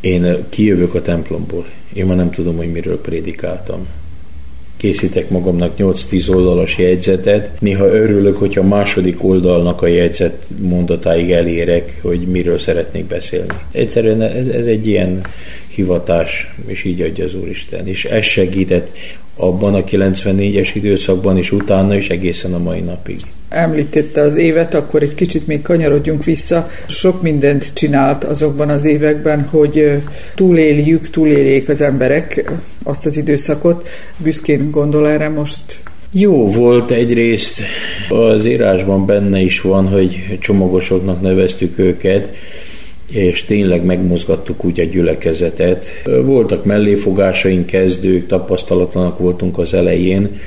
én 0.02 0.46
kijövök 0.50 0.94
a 0.94 1.02
templomból. 1.02 1.66
Én 1.94 2.06
ma 2.06 2.14
nem 2.14 2.32
tudom, 2.32 2.58
hogy 2.58 2.72
miről 2.72 3.02
prédikáltam 3.02 3.88
készítek 4.84 5.30
magamnak 5.30 5.74
8-10 5.78 6.36
oldalas 6.36 6.78
jegyzetet. 6.78 7.52
Néha 7.60 7.86
örülök, 7.86 8.38
hogyha 8.38 8.62
a 8.62 8.68
második 8.68 9.24
oldalnak 9.24 9.82
a 9.82 9.88
jegyzet 9.88 10.46
mondatáig 10.58 11.32
elérek, 11.32 12.00
hogy 12.02 12.20
miről 12.20 12.58
szeretnék 12.58 13.06
beszélni. 13.06 13.54
Egyszerűen 13.72 14.22
ez, 14.22 14.48
ez 14.48 14.66
egy 14.66 14.88
ilyen 14.88 15.22
hivatás, 15.68 16.54
és 16.66 16.84
így 16.84 17.02
adja 17.02 17.24
az 17.24 17.36
Úristen. 17.36 17.88
És 17.88 18.06
ez 18.06 18.24
segített 18.24 18.92
abban 19.36 19.74
a 19.74 19.84
94-es 19.84 20.70
időszakban, 20.74 21.38
és 21.38 21.52
utána 21.52 21.96
is 21.96 22.10
egészen 22.10 22.54
a 22.54 22.60
mai 22.60 22.80
napig. 22.80 23.20
Említette 23.54 24.22
az 24.22 24.36
évet, 24.36 24.74
akkor 24.74 25.02
egy 25.02 25.16
kicsit 25.16 25.48
még 25.48 25.62
kanyarodjunk 25.62 26.24
vissza. 26.24 26.70
Sok 26.88 27.22
mindent 27.22 27.74
csinált 27.74 28.24
azokban 28.24 28.70
az 28.70 28.86
években, 28.86 29.42
hogy 29.42 30.02
túléljük, 30.36 31.10
túléljék 31.10 31.70
az 31.70 31.82
emberek 31.82 32.52
azt 32.84 33.06
az 33.06 33.18
időszakot. 33.18 33.88
Büszkén 34.18 34.72
gondol 34.72 35.08
erre 35.08 35.30
most 35.30 35.62
jó 36.16 36.52
volt 36.52 36.92
egyrészt, 36.92 37.62
az 38.10 38.46
írásban 38.46 39.06
benne 39.06 39.40
is 39.40 39.62
van, 39.62 39.88
hogy 39.88 40.38
csomagosoknak 40.40 41.22
neveztük 41.22 41.80
őket, 41.80 42.30
és 43.12 43.44
tényleg 43.44 43.86
megmozgattuk 43.86 44.66
úgy 44.66 44.80
a 44.80 44.84
gyülekezetet. 44.84 45.86
Voltak 46.24 46.66
melléfogásaink, 46.66 47.66
kezdők, 47.66 48.28
tapasztalatlanak 48.28 49.20
voltunk 49.20 49.58
az 49.58 49.74
elején, 49.74 50.40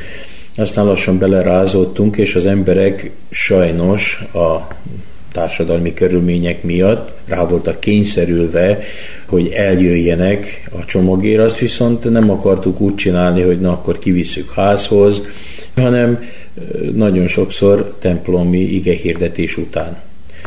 aztán 0.56 0.84
lassan 0.84 1.18
belerázottunk, 1.18 2.16
és 2.16 2.34
az 2.34 2.46
emberek 2.46 3.10
sajnos 3.30 4.24
a 4.34 4.66
társadalmi 5.32 5.94
körülmények 5.94 6.62
miatt 6.62 7.14
rá 7.26 7.46
voltak 7.46 7.80
kényszerülve, 7.80 8.78
hogy 9.26 9.48
eljöjjenek 9.48 10.70
a 10.72 10.84
csomagért, 10.84 11.40
azt 11.40 11.58
viszont 11.58 12.10
nem 12.10 12.30
akartuk 12.30 12.80
úgy 12.80 12.94
csinálni, 12.94 13.42
hogy 13.42 13.60
na 13.60 13.72
akkor 13.72 13.98
kivisszük 13.98 14.50
házhoz, 14.50 15.22
hanem 15.74 16.24
nagyon 16.94 17.26
sokszor 17.26 17.94
templomi 17.98 18.60
igehirdetés 18.60 19.56
után 19.56 19.96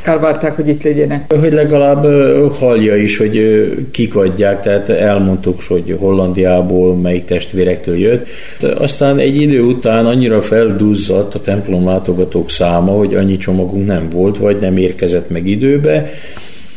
elvárták, 0.03 0.55
hogy 0.55 0.67
itt 0.67 0.83
legyenek. 0.83 1.33
Hogy 1.39 1.53
legalább 1.53 2.03
hallja 2.53 2.95
is, 2.95 3.17
hogy 3.17 3.39
kik 3.91 4.15
adják, 4.15 4.61
tehát 4.61 4.89
elmondtuk, 4.89 5.63
hogy 5.67 5.95
Hollandiából 5.99 6.95
melyik 6.95 7.25
testvérektől 7.25 7.97
jött. 7.97 8.27
Aztán 8.77 9.17
egy 9.17 9.41
idő 9.41 9.61
után 9.61 10.05
annyira 10.05 10.41
felduzzadt 10.41 11.35
a 11.35 11.41
templom 11.41 11.85
látogatók 11.85 12.49
száma, 12.49 12.91
hogy 12.91 13.15
annyi 13.15 13.37
csomagunk 13.37 13.85
nem 13.85 14.09
volt, 14.09 14.37
vagy 14.37 14.57
nem 14.59 14.77
érkezett 14.77 15.29
meg 15.29 15.47
időbe. 15.47 16.09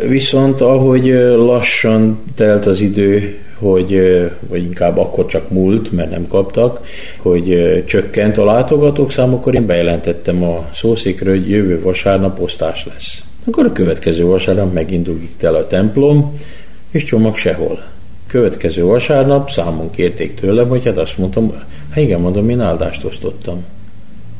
Viszont 0.08 0.60
ahogy 0.60 1.06
lassan 1.36 2.22
telt 2.36 2.66
az 2.66 2.80
idő, 2.80 3.34
hogy, 3.62 4.00
vagy 4.48 4.62
inkább 4.62 4.98
akkor 4.98 5.26
csak 5.26 5.50
múlt, 5.50 5.92
mert 5.92 6.10
nem 6.10 6.26
kaptak, 6.28 6.86
hogy 7.18 7.82
csökkent 7.86 8.38
a 8.38 8.44
látogatók 8.44 9.10
szám, 9.10 9.34
akkor 9.34 9.54
én 9.54 9.66
bejelentettem 9.66 10.42
a 10.42 10.68
szószékről, 10.72 11.38
hogy 11.38 11.50
jövő 11.50 11.80
vasárnap 11.80 12.40
osztás 12.40 12.86
lesz. 12.86 13.22
Akkor 13.44 13.66
a 13.66 13.72
következő 13.72 14.24
vasárnap 14.24 14.72
megindul 14.72 15.20
el 15.40 15.54
a 15.54 15.66
templom, 15.66 16.36
és 16.90 17.04
csomag 17.04 17.36
sehol. 17.36 17.82
Következő 18.26 18.84
vasárnap 18.84 19.50
számon 19.50 19.90
kérték 19.90 20.34
tőlem, 20.34 20.68
hogy 20.68 20.84
hát 20.84 20.98
azt 20.98 21.18
mondtam, 21.18 21.52
hát 21.90 22.02
igen, 22.02 22.20
mondom, 22.20 22.48
én 22.48 22.60
áldást 22.60 23.04
osztottam. 23.04 23.64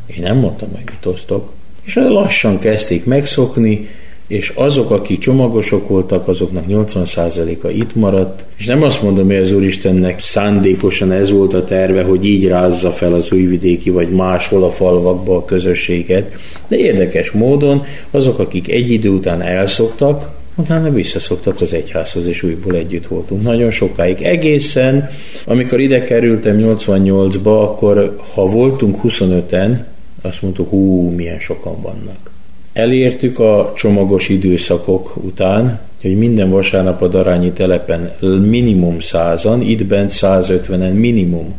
Én 0.07 0.23
nem 0.23 0.37
mondtam, 0.37 0.69
hogy 0.73 0.85
mit 0.85 1.07
osztok. 1.07 1.52
És 1.85 1.95
lassan 1.95 2.59
kezdték 2.59 3.05
megszokni, 3.05 3.88
és 4.33 4.53
azok, 4.55 4.91
akik 4.91 5.19
csomagosok 5.19 5.89
voltak, 5.89 6.29
azoknak 6.29 6.65
80%-a 6.69 7.69
itt 7.69 7.95
maradt, 7.95 8.45
és 8.57 8.67
nem 8.67 8.83
azt 8.83 9.03
mondom, 9.03 9.27
hogy 9.27 9.37
az 9.37 9.53
Úristennek 9.53 10.21
szándékosan 10.21 11.12
ez 11.12 11.31
volt 11.31 11.55
a 11.55 11.65
terve, 11.65 12.03
hogy 12.03 12.27
így 12.27 12.47
rázza 12.47 12.91
fel 12.91 13.15
az 13.15 13.33
újvidéki, 13.33 13.91
vagy 13.91 14.09
máshol 14.09 14.62
a 14.65 14.71
falvakba 14.71 15.37
a 15.37 15.45
közösséget, 15.45 16.31
de 16.69 16.77
érdekes 16.77 17.31
módon 17.31 17.85
azok, 18.11 18.39
akik 18.39 18.71
egy 18.71 18.91
idő 18.91 19.09
után 19.09 19.41
elszoktak, 19.41 20.31
utána 20.57 20.91
visszaszoktak 20.91 21.61
az 21.61 21.75
egyházhoz, 21.75 22.27
és 22.27 22.43
újból 22.43 22.75
együtt 22.75 23.07
voltunk. 23.07 23.43
Nagyon 23.43 23.71
sokáig. 23.71 24.23
Egészen, 24.23 25.09
amikor 25.47 25.81
ide 25.81 26.03
kerültem 26.03 26.57
88-ba, 26.61 27.62
akkor 27.62 28.17
ha 28.35 28.47
voltunk 28.47 28.99
25-en, 29.05 29.79
azt 30.23 30.43
mondtuk, 30.43 30.69
hú, 30.69 31.11
milyen 31.11 31.39
sokan 31.39 31.83
vannak. 31.83 32.32
Elértük 32.73 33.38
a 33.38 33.73
csomagos 33.76 34.29
időszakok 34.29 35.17
után, 35.17 35.81
hogy 36.00 36.19
minden 36.19 36.50
vasárnap 36.50 37.02
a 37.02 37.09
Darányi 37.09 37.52
telepen 37.52 38.12
minimum 38.49 39.00
százan, 39.00 39.61
itt 39.61 39.85
bent 39.85 40.11
150-en 40.14 40.95
minimum. 40.95 41.55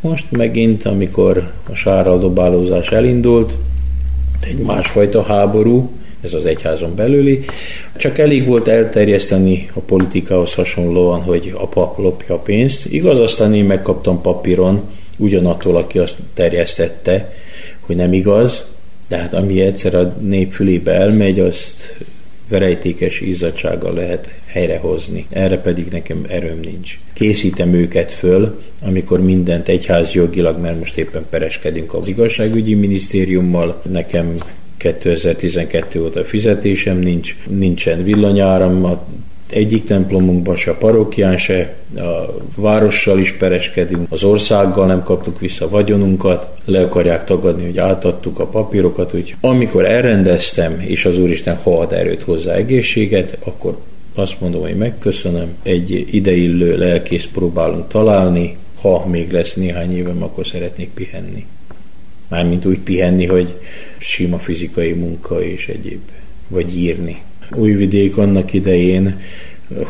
Most 0.00 0.30
megint, 0.30 0.84
amikor 0.84 1.50
a 1.70 1.74
sáraldobálózás 1.74 2.90
elindult, 2.90 3.54
egy 4.46 4.58
másfajta 4.58 5.22
háború, 5.22 5.90
ez 6.20 6.34
az 6.34 6.46
egyházon 6.46 6.94
belüli, 6.94 7.44
csak 7.96 8.18
elég 8.18 8.46
volt 8.46 8.68
elterjeszteni 8.68 9.70
a 9.74 9.80
politikához 9.80 10.54
hasonlóan, 10.54 11.22
hogy 11.22 11.54
a 11.56 11.68
pap 11.68 11.98
lopja 11.98 12.34
a 12.34 12.38
pénzt. 12.38 12.86
Igaz, 12.86 13.18
aztán 13.18 13.54
én 13.54 13.64
megkaptam 13.64 14.20
papíron 14.20 14.80
ugyanattól, 15.16 15.76
aki 15.76 15.98
azt 15.98 16.16
terjesztette, 16.34 17.32
hogy 17.80 17.96
nem 17.96 18.12
igaz, 18.12 18.64
tehát 19.12 19.34
ami 19.34 19.60
egyszer 19.60 19.94
a 19.94 20.16
nép 20.20 20.52
fülébe 20.52 20.92
elmegy, 20.92 21.40
azt 21.40 21.96
verejtékes 22.48 23.20
izzadsággal 23.20 23.94
lehet 23.94 24.34
helyrehozni. 24.46 25.26
Erre 25.30 25.58
pedig 25.58 25.86
nekem 25.90 26.24
erőm 26.28 26.60
nincs. 26.60 26.98
Készítem 27.12 27.74
őket 27.74 28.12
föl, 28.12 28.60
amikor 28.82 29.22
mindent 29.22 29.68
egyház 29.68 30.12
jogilag, 30.12 30.60
mert 30.60 30.78
most 30.78 30.98
éppen 30.98 31.26
pereskedünk 31.30 31.94
az 31.94 32.08
igazságügyi 32.08 32.74
minisztériummal, 32.74 33.82
nekem 33.90 34.36
2012 34.76 36.02
óta 36.02 36.24
fizetésem 36.24 36.98
nincs, 36.98 37.36
nincsen 37.48 38.02
villanyáram, 38.02 38.84
a 38.84 39.06
egyik 39.52 39.84
templomunkban 39.84 40.56
se 40.56 40.70
a 40.70 40.74
parókián 40.74 41.36
se, 41.36 41.74
a 41.96 42.34
várossal 42.56 43.18
is 43.18 43.32
pereskedünk, 43.32 44.06
az 44.10 44.22
országgal 44.22 44.86
nem 44.86 45.02
kaptuk 45.02 45.40
vissza 45.40 45.68
vagyonunkat, 45.68 46.48
le 46.64 46.80
akarják 46.80 47.24
tagadni, 47.24 47.64
hogy 47.64 47.78
átadtuk 47.78 48.38
a 48.38 48.46
papírokat, 48.46 49.14
úgy 49.14 49.34
amikor 49.40 49.84
elrendeztem, 49.84 50.80
és 50.80 51.04
az 51.04 51.18
Úristen 51.18 51.56
ha 51.56 51.80
ad 51.80 51.92
erőt 51.92 52.22
hozzá 52.22 52.52
egészséget, 52.52 53.38
akkor 53.44 53.76
azt 54.14 54.40
mondom, 54.40 54.60
hogy 54.60 54.76
megköszönöm, 54.76 55.54
egy 55.62 56.04
ideillő 56.10 56.76
lelkész 56.76 57.28
próbálunk 57.32 57.88
találni, 57.88 58.56
ha 58.80 59.06
még 59.06 59.30
lesz 59.30 59.54
néhány 59.54 59.96
évem, 59.96 60.22
akkor 60.22 60.46
szeretnék 60.46 60.90
pihenni. 60.94 61.46
Mármint 62.28 62.64
úgy 62.64 62.78
pihenni, 62.78 63.26
hogy 63.26 63.60
sima 63.98 64.38
fizikai 64.38 64.92
munka 64.92 65.44
és 65.44 65.68
egyéb, 65.68 66.00
vagy 66.48 66.76
írni. 66.76 67.22
Újvidék 67.50 68.16
annak 68.16 68.52
idején 68.52 69.20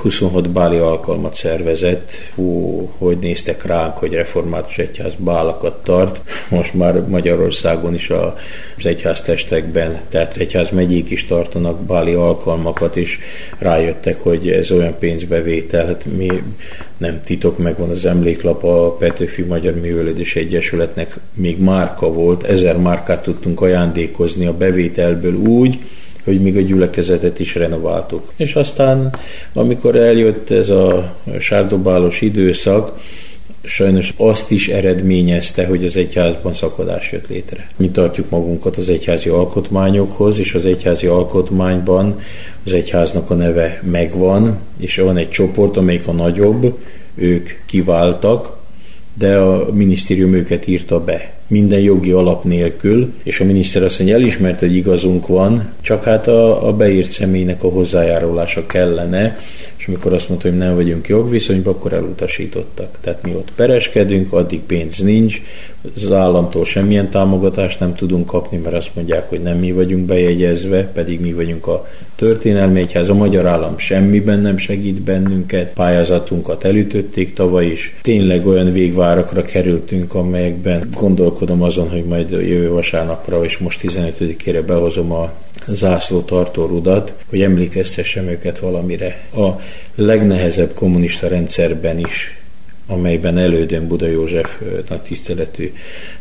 26 0.03 0.51
báli 0.51 0.77
alkalmat 0.77 1.35
szervezett. 1.35 2.11
Hú, 2.35 2.91
hogy 2.99 3.19
néztek 3.19 3.67
ránk, 3.67 3.97
hogy 3.97 4.13
református 4.13 4.79
egyház 4.79 5.15
bálakat 5.19 5.85
tart. 5.85 6.21
Most 6.51 6.75
már 6.75 7.01
Magyarországon 7.01 7.95
is 7.95 8.11
az 8.11 8.87
egyháztestekben, 8.87 10.01
tehát 10.09 10.37
egyház 10.37 10.71
megyék 10.71 11.11
is 11.11 11.27
tartanak 11.27 11.85
báli 11.85 12.13
alkalmakat, 12.13 12.97
és 12.97 13.19
rájöttek, 13.59 14.23
hogy 14.23 14.49
ez 14.49 14.71
olyan 14.71 14.99
pénzbevétel, 14.99 15.87
hát 15.87 16.05
mi 16.17 16.43
nem 16.97 17.21
titok, 17.25 17.59
megvan 17.59 17.91
az 17.91 18.05
emléklap 18.05 18.65
a 18.65 18.97
Petőfi 18.97 19.43
Magyar 19.43 19.75
Művelődés 19.75 20.37
Egyesületnek 20.37 21.17
még 21.35 21.61
márka 21.61 22.13
volt, 22.13 22.43
ezer 22.43 22.77
márkát 22.77 23.23
tudtunk 23.23 23.61
ajándékozni 23.61 24.47
a 24.47 24.57
bevételből 24.57 25.35
úgy, 25.35 25.79
hogy 26.25 26.41
még 26.41 26.57
a 26.57 26.61
gyülekezetet 26.61 27.39
is 27.39 27.55
renováltuk. 27.55 28.33
És 28.37 28.55
aztán, 28.55 29.17
amikor 29.53 29.97
eljött 29.97 30.51
ez 30.51 30.71
a 30.71 31.17
sárdobálós 31.39 32.21
időszak, 32.21 33.01
sajnos 33.65 34.15
azt 34.17 34.51
is 34.51 34.69
eredményezte, 34.69 35.67
hogy 35.67 35.85
az 35.85 35.97
egyházban 35.97 36.53
szakadás 36.53 37.13
jött 37.13 37.29
létre. 37.29 37.71
Mi 37.77 37.91
tartjuk 37.91 38.31
magunkat 38.31 38.77
az 38.77 38.89
egyházi 38.89 39.29
alkotmányokhoz, 39.29 40.39
és 40.39 40.55
az 40.55 40.67
egyházi 40.67 41.07
alkotmányban 41.07 42.21
az 42.65 42.73
egyháznak 42.73 43.31
a 43.31 43.35
neve 43.35 43.83
megvan, 43.91 44.59
és 44.81 44.97
van 44.97 45.17
egy 45.17 45.29
csoport, 45.29 45.77
amelyik 45.77 46.09
a 46.09 46.13
nagyobb, 46.13 46.79
ők 47.15 47.51
kiváltak, 47.67 48.57
de 49.19 49.37
a 49.37 49.73
minisztérium 49.73 50.35
őket 50.35 50.67
írta 50.67 51.05
be 51.05 51.42
minden 51.53 51.81
jogi 51.81 52.11
alap 52.11 52.45
nélkül, 52.45 53.13
és 53.23 53.41
a 53.41 53.45
miniszter 53.45 53.83
azt 53.83 53.99
mondja, 53.99 54.17
elismerte, 54.17 54.67
hogy 54.67 54.77
igazunk 54.77 55.27
van, 55.27 55.73
csak 55.81 56.05
hát 56.05 56.29
a, 56.29 56.69
a 56.69 56.73
beírt 56.73 57.09
személynek 57.09 57.63
a 57.63 57.69
hozzájárulása 57.69 58.67
kellene, 58.67 59.39
és 59.77 59.87
amikor 59.89 60.13
azt 60.13 60.29
mondta, 60.29 60.49
hogy 60.49 60.57
nem 60.57 60.75
vagyunk 60.75 61.09
jogviszonyban, 61.09 61.75
akkor 61.75 61.93
elutasítottak. 61.93 62.99
Tehát 63.01 63.23
mi 63.23 63.31
ott 63.31 63.53
pereskedünk, 63.57 64.33
addig 64.33 64.61
pénz 64.61 64.99
nincs, 64.99 65.41
az 65.95 66.13
államtól 66.13 66.65
semmilyen 66.65 67.11
támogatást 67.11 67.81
nem 67.81 67.95
tudunk 67.95 68.27
kapni, 68.27 68.57
mert 68.57 68.75
azt 68.75 68.95
mondják, 68.95 69.29
hogy 69.29 69.41
nem 69.41 69.59
mi 69.59 69.73
vagyunk 69.73 70.07
bejegyezve, 70.07 70.85
pedig 70.85 71.21
mi 71.21 71.33
vagyunk 71.33 71.67
a 71.67 71.89
történelmi 72.17 72.81
egyház. 72.81 73.09
A 73.09 73.15
magyar 73.15 73.47
állam 73.47 73.79
semmiben 73.79 74.41
nem 74.41 74.57
segít 74.57 75.01
bennünket, 75.01 75.73
pályázatunkat 75.73 76.65
elütötték 76.65 77.35
tavaly 77.35 77.67
is. 77.67 77.97
Tényleg 78.03 78.47
olyan 78.47 78.73
végvárakra 78.73 79.43
kerültünk, 79.43 80.15
amelyekben 80.15 80.91
gondolkodom 81.47 81.63
azon, 81.63 81.91
hogy 81.91 82.05
majd 82.05 82.31
jövő 82.31 82.71
vasárnapra, 82.71 83.45
és 83.45 83.59
most 83.59 83.81
15-ére 83.83 84.63
behozom 84.67 85.13
a 85.13 85.33
zászló 85.67 86.21
tartó 86.21 86.67
rudat, 86.67 87.15
hogy 87.29 87.43
emlékeztessem 87.43 88.29
őket 88.29 88.59
valamire. 88.59 89.21
A 89.35 89.49
legnehezebb 89.95 90.75
kommunista 90.75 91.29
rendszerben 91.29 91.99
is 91.99 92.37
amelyben 92.87 93.39
elődön 93.39 93.89
Buda 93.89 94.07
József 94.07 94.61
nagy 94.89 95.03
tiszteletű 95.03 95.73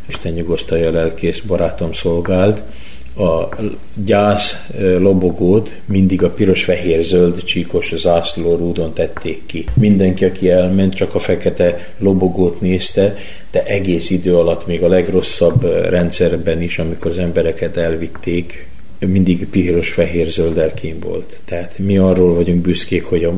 Isten 0.07 0.31
nyugosztalja 0.31 0.91
lelkész 0.91 1.39
barátom 1.39 1.93
szolgált, 1.93 2.61
a 3.15 3.49
gyász 4.05 4.55
lobogót 4.97 5.75
mindig 5.85 6.23
a 6.23 6.29
piros-fehér-zöld 6.29 7.43
csíkos 7.43 7.93
zászlórúdon 7.95 8.93
tették 8.93 9.45
ki. 9.45 9.65
Mindenki, 9.73 10.25
aki 10.25 10.49
elment, 10.49 10.93
csak 10.93 11.15
a 11.15 11.19
fekete 11.19 11.87
lobogót 11.97 12.61
nézte, 12.61 13.15
de 13.51 13.63
egész 13.63 14.09
idő 14.09 14.35
alatt, 14.35 14.67
még 14.67 14.83
a 14.83 14.87
legrosszabb 14.87 15.63
rendszerben 15.89 16.61
is, 16.61 16.79
amikor 16.79 17.11
az 17.11 17.17
embereket 17.17 17.77
elvitték, 17.77 18.69
mindig 19.07 19.47
piros-fehér-zöld 19.47 20.57
elkén 20.57 20.99
volt. 20.99 21.39
Tehát 21.45 21.77
mi 21.77 21.97
arról 21.97 22.33
vagyunk 22.33 22.61
büszkék, 22.61 23.03
hogy 23.05 23.23
a 23.23 23.33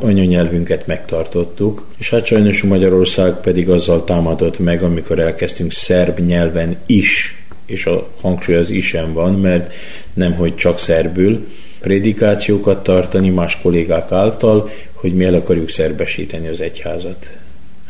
anyanyelvünket 0.00 0.86
megtartottuk, 0.86 1.86
és 1.98 2.10
hát 2.10 2.24
sajnos 2.24 2.62
Magyarország 2.62 3.40
pedig 3.40 3.70
azzal 3.70 4.04
támadott 4.04 4.58
meg, 4.58 4.82
amikor 4.82 5.18
elkezdtünk 5.18 5.72
szerb 5.72 6.18
nyelven 6.18 6.76
is, 6.86 7.41
és 7.66 7.86
a 7.86 8.08
hangsúly 8.20 8.54
az 8.54 8.70
isen 8.70 9.12
van, 9.12 9.32
mert 9.34 9.72
nem, 10.14 10.32
hogy 10.32 10.56
csak 10.56 10.78
szerbül, 10.78 11.46
prédikációkat 11.80 12.82
tartani 12.82 13.30
más 13.30 13.60
kollégák 13.60 14.12
által, 14.12 14.70
hogy 14.92 15.14
mi 15.14 15.24
el 15.24 15.34
akarjuk 15.34 15.68
szerbesíteni 15.68 16.48
az 16.48 16.60
egyházat. 16.60 17.41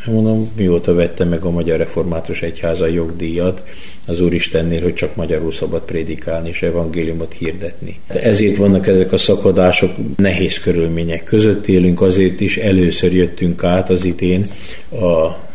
Mondom, 0.05 0.51
mióta 0.57 0.93
vette 0.93 1.23
meg 1.23 1.43
a 1.43 1.49
Magyar 1.49 1.77
Református 1.77 2.41
Egyháza 2.41 2.85
jogdíjat 2.85 3.63
az 4.07 4.19
Úristennél, 4.19 4.81
hogy 4.81 4.93
csak 4.93 5.15
magyarul 5.15 5.51
szabad 5.51 5.81
prédikálni 5.81 6.49
és 6.49 6.61
evangéliumot 6.61 7.33
hirdetni. 7.33 7.99
De 8.07 8.21
ezért 8.21 8.57
vannak 8.57 8.87
ezek 8.87 9.11
a 9.11 9.17
szakadások, 9.17 9.91
nehéz 10.17 10.59
körülmények 10.59 11.23
között 11.23 11.67
élünk, 11.67 12.01
azért 12.01 12.39
is 12.41 12.57
először 12.57 13.13
jöttünk 13.13 13.63
át 13.63 13.89
az 13.89 14.05
idén 14.05 14.49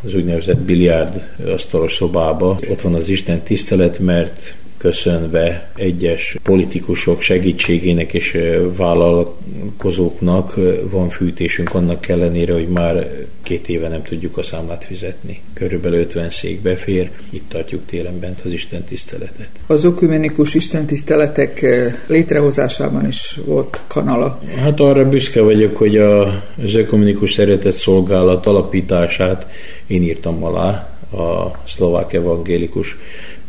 az 0.05 0.15
úgynevezett 0.15 0.59
biliárd 0.59 1.29
asztalos 1.47 1.95
szobába. 1.95 2.59
Ott 2.71 2.81
van 2.81 2.95
az 2.95 3.09
Isten 3.09 3.43
tisztelet, 3.43 3.99
mert 3.99 4.55
köszönve 4.79 5.71
egyes 5.77 6.37
politikusok 6.43 7.21
segítségének 7.21 8.14
és 8.14 8.38
vállalkozóknak 8.77 10.55
van 10.91 11.09
fűtésünk 11.09 11.75
annak 11.75 12.09
ellenére, 12.09 12.53
hogy 12.53 12.69
már 12.69 13.11
két 13.43 13.69
éve 13.69 13.88
nem 13.88 14.03
tudjuk 14.03 14.37
a 14.37 14.43
számlát 14.43 14.85
fizetni. 14.85 15.41
Körülbelül 15.55 15.99
50 15.99 16.31
szék 16.31 16.61
befér, 16.61 17.11
itt 17.31 17.49
tartjuk 17.49 17.85
télen 17.87 18.21
bent 18.21 18.41
az 18.45 18.53
Isten 18.53 18.85
tiszteletet. 18.85 19.49
Az 19.67 19.85
ökumenikus 19.85 20.55
Isten 20.55 20.87
tiszteletek 20.87 21.67
létrehozásában 22.07 23.07
is 23.07 23.41
volt 23.45 23.83
kanala. 23.87 24.41
Hát 24.62 24.81
arra 24.81 25.09
büszke 25.09 25.41
vagyok, 25.41 25.77
hogy 25.77 25.97
az 25.97 26.75
ökumenikus 26.75 27.33
szeretett 27.33 27.73
szolgálat 27.73 28.47
alapítását 28.47 29.47
én 29.87 30.03
írtam 30.03 30.45
alá, 30.45 30.88
a 31.12 31.59
szlovák 31.67 32.12
evangélikus 32.12 32.97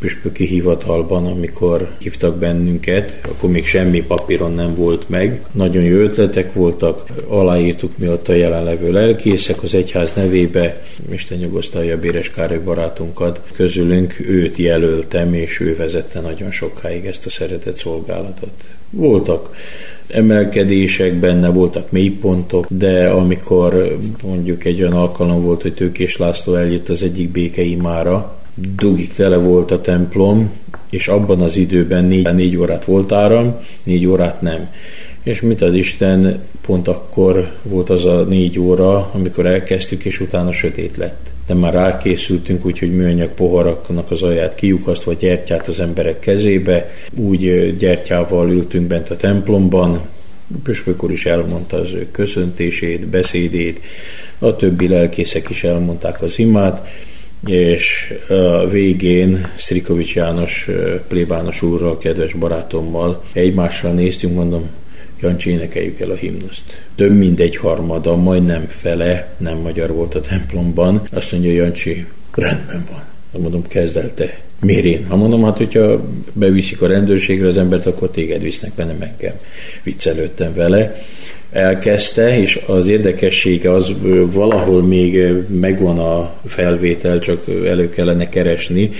püspöki 0.00 0.46
hivatalban, 0.46 1.26
amikor 1.26 1.90
hívtak 1.98 2.36
bennünket, 2.36 3.20
akkor 3.28 3.50
még 3.50 3.66
semmi 3.66 4.02
papíron 4.02 4.52
nem 4.52 4.74
volt 4.74 5.08
meg. 5.08 5.44
Nagyon 5.52 5.82
jó 5.82 5.96
ötletek 5.96 6.52
voltak, 6.52 7.04
aláírtuk 7.28 7.98
mi 7.98 8.08
ott 8.08 8.28
a 8.28 8.32
jelenlevő 8.32 8.92
lelkészek 8.92 9.62
az 9.62 9.74
egyház 9.74 10.12
nevébe, 10.12 10.82
Isten 11.10 11.38
nyugosztalja 11.38 11.98
Béres 11.98 12.30
Károly 12.30 12.58
barátunkat 12.58 13.42
közülünk, 13.54 14.16
őt 14.28 14.56
jelöltem, 14.56 15.34
és 15.34 15.60
ő 15.60 15.76
vezette 15.76 16.20
nagyon 16.20 16.50
sokáig 16.50 17.04
ezt 17.04 17.26
a 17.26 17.30
szeretett 17.30 17.76
szolgálatot. 17.76 18.52
Voltak 18.90 19.56
emelkedések 20.08 21.14
benne, 21.14 21.48
voltak 21.48 21.90
mélypontok, 21.90 22.66
de 22.68 23.08
amikor 23.08 23.98
mondjuk 24.22 24.64
egy 24.64 24.80
olyan 24.80 24.92
alkalom 24.92 25.42
volt, 25.42 25.62
hogy 25.62 25.74
Tőkés 25.74 26.16
László 26.16 26.54
eljött 26.54 26.88
az 26.88 27.02
egyik 27.02 27.28
békeimára, 27.28 28.39
dugik 28.76 29.12
tele 29.12 29.36
volt 29.36 29.70
a 29.70 29.80
templom, 29.80 30.50
és 30.90 31.08
abban 31.08 31.40
az 31.40 31.56
időben 31.56 32.04
négy, 32.04 32.34
négy 32.34 32.56
órát 32.56 32.84
volt 32.84 33.12
áram, 33.12 33.56
négy 33.82 34.06
órát 34.06 34.40
nem. 34.40 34.68
És 35.22 35.40
mit 35.40 35.62
ad 35.62 35.76
Isten, 35.76 36.42
pont 36.60 36.88
akkor 36.88 37.52
volt 37.62 37.90
az 37.90 38.04
a 38.04 38.22
négy 38.22 38.58
óra, 38.58 39.10
amikor 39.14 39.46
elkezdtük, 39.46 40.04
és 40.04 40.20
utána 40.20 40.52
sötét 40.52 40.96
lett. 40.96 41.30
De 41.46 41.54
már 41.54 41.72
rákészültünk, 41.72 42.66
úgyhogy 42.66 42.94
műanyag 42.94 43.30
poharaknak 43.30 44.10
az 44.10 44.22
aját 44.22 44.54
kiukasztva 44.54 45.12
gyertyát 45.12 45.68
az 45.68 45.80
emberek 45.80 46.18
kezébe, 46.18 46.90
úgy 47.16 47.76
gyertyával 47.76 48.50
ültünk 48.50 48.86
bent 48.86 49.10
a 49.10 49.16
templomban, 49.16 50.00
Püspök 50.62 51.02
úr 51.02 51.10
is 51.10 51.26
elmondta 51.26 51.76
az 51.76 51.92
ő 51.92 52.08
köszöntését, 52.10 53.06
beszédét, 53.06 53.80
a 54.38 54.56
többi 54.56 54.88
lelkészek 54.88 55.50
is 55.50 55.64
elmondták 55.64 56.22
az 56.22 56.38
imát, 56.38 56.88
és 57.46 58.14
a 58.28 58.68
végén 58.68 59.48
Strikovics 59.56 60.14
János 60.14 60.68
plébános 61.08 61.62
úrral, 61.62 61.98
kedves 61.98 62.32
barátommal 62.32 63.22
egymásra 63.32 63.92
néztünk, 63.92 64.34
mondom, 64.34 64.70
Jancsi, 65.20 65.50
énekeljük 65.50 66.00
el 66.00 66.10
a 66.10 66.14
himnuszt. 66.14 66.82
Több 66.94 67.16
mint 67.16 67.40
egy 67.40 67.56
harmada, 67.56 68.16
majdnem 68.16 68.66
fele 68.68 69.34
nem 69.36 69.58
magyar 69.58 69.92
volt 69.92 70.14
a 70.14 70.20
templomban. 70.20 71.02
Azt 71.12 71.32
mondja 71.32 71.50
Jancsi, 71.50 72.06
rendben 72.34 72.84
van. 72.90 73.02
Mondom, 73.42 73.66
kezd 73.68 73.96
el 73.96 74.14
te. 74.14 74.38
Miért 74.60 74.84
én? 74.84 75.06
Ha 75.08 75.16
mondom, 75.16 75.44
hát 75.44 75.56
hogyha 75.56 76.04
beviszik 76.32 76.82
a 76.82 76.86
rendőrségre 76.86 77.46
az 77.46 77.56
embert, 77.56 77.86
akkor 77.86 78.10
téged 78.10 78.42
visznek 78.42 78.74
be, 78.74 78.84
nem 78.84 79.00
engem. 79.00 79.34
Viccelődtem 79.82 80.54
vele 80.54 80.96
elkezdte, 81.52 82.38
és 82.38 82.60
az 82.66 82.86
érdekessége 82.86 83.74
az 83.74 83.92
valahol 84.32 84.82
még 84.82 85.34
megvan 85.48 85.98
a 85.98 86.32
felvétel, 86.46 87.18
csak 87.18 87.42
elő 87.66 87.90
kellene 87.90 88.28
keresni, 88.28 88.90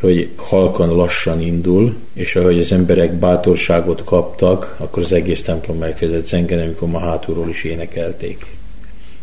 hogy 0.00 0.28
halkan 0.36 0.96
lassan 0.96 1.40
indul, 1.40 1.94
és 2.14 2.36
ahogy 2.36 2.58
az 2.58 2.72
emberek 2.72 3.12
bátorságot 3.12 4.04
kaptak, 4.04 4.76
akkor 4.78 5.02
az 5.02 5.12
egész 5.12 5.42
templom 5.42 5.82
elkezdett 5.82 6.26
zengeni, 6.26 6.62
amikor 6.62 6.88
ma 6.88 6.98
hátulról 6.98 7.48
is 7.48 7.64
énekelték. 7.64 8.46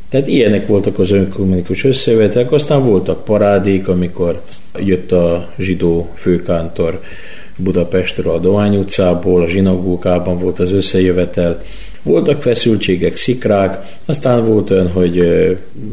Tehát 0.09 0.27
ilyenek 0.27 0.67
voltak 0.67 0.99
az 0.99 1.11
önkommunikus 1.11 1.83
összevetek, 1.83 2.51
aztán 2.51 2.83
voltak 2.83 3.23
parádék, 3.23 3.87
amikor 3.87 4.41
jött 4.79 5.11
a 5.11 5.49
zsidó 5.57 6.09
főkántor 6.15 7.01
Budapestről 7.57 8.33
a 8.33 8.39
Dohány 8.39 8.75
utcából, 8.75 9.43
a 9.43 9.47
zsinagógában 9.47 10.37
volt 10.37 10.59
az 10.59 10.71
összejövetel, 10.71 11.61
voltak 12.03 12.41
feszültségek, 12.41 13.15
szikrák, 13.15 13.77
aztán 14.05 14.45
volt 14.45 14.69
olyan, 14.69 14.91
hogy 14.91 15.23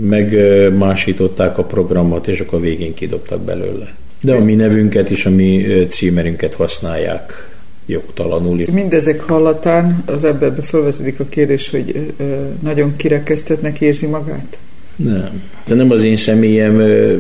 megmásították 0.01 1.59
a 1.59 1.65
programot, 1.65 2.29
és 2.29 2.41
akkor 2.41 2.61
végén 2.61 2.95
kidobtak 2.95 3.41
belőle. 3.41 3.95
De 4.21 4.33
a 4.33 4.45
mi 4.45 4.55
nevünket 4.55 5.11
és 5.11 5.27
a 5.27 5.31
mi 5.31 5.67
címerünket 5.89 6.55
használják 6.55 7.49
jogtalanul. 7.87 8.65
Mindezek 8.73 9.21
hallatán 9.21 10.03
az 10.07 10.25
ebbe 10.25 10.55
felvetődik 10.63 11.21
a 11.21 11.25
kérdés, 11.29 11.71
hogy 11.71 12.15
nagyon 12.63 12.97
kirekesztetnek 12.97 13.81
érzi 13.81 14.07
magát? 14.07 14.59
Nem. 14.97 15.43
De 15.67 15.75
nem 15.75 15.91
az 15.91 16.03
én 16.03 16.17
személyem 16.17 16.75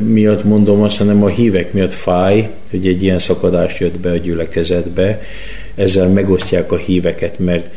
miatt 0.04 0.44
mondom 0.44 0.82
azt, 0.82 0.98
hanem 0.98 1.22
a 1.22 1.28
hívek 1.28 1.72
miatt 1.72 1.92
fáj, 1.92 2.50
hogy 2.70 2.86
egy 2.86 3.02
ilyen 3.02 3.18
szakadás 3.18 3.80
jött 3.80 3.98
be 3.98 4.10
a 4.10 4.16
gyülekezetbe. 4.16 5.22
Ezzel 5.74 6.08
megosztják 6.08 6.72
a 6.72 6.76
híveket, 6.76 7.38
mert 7.38 7.70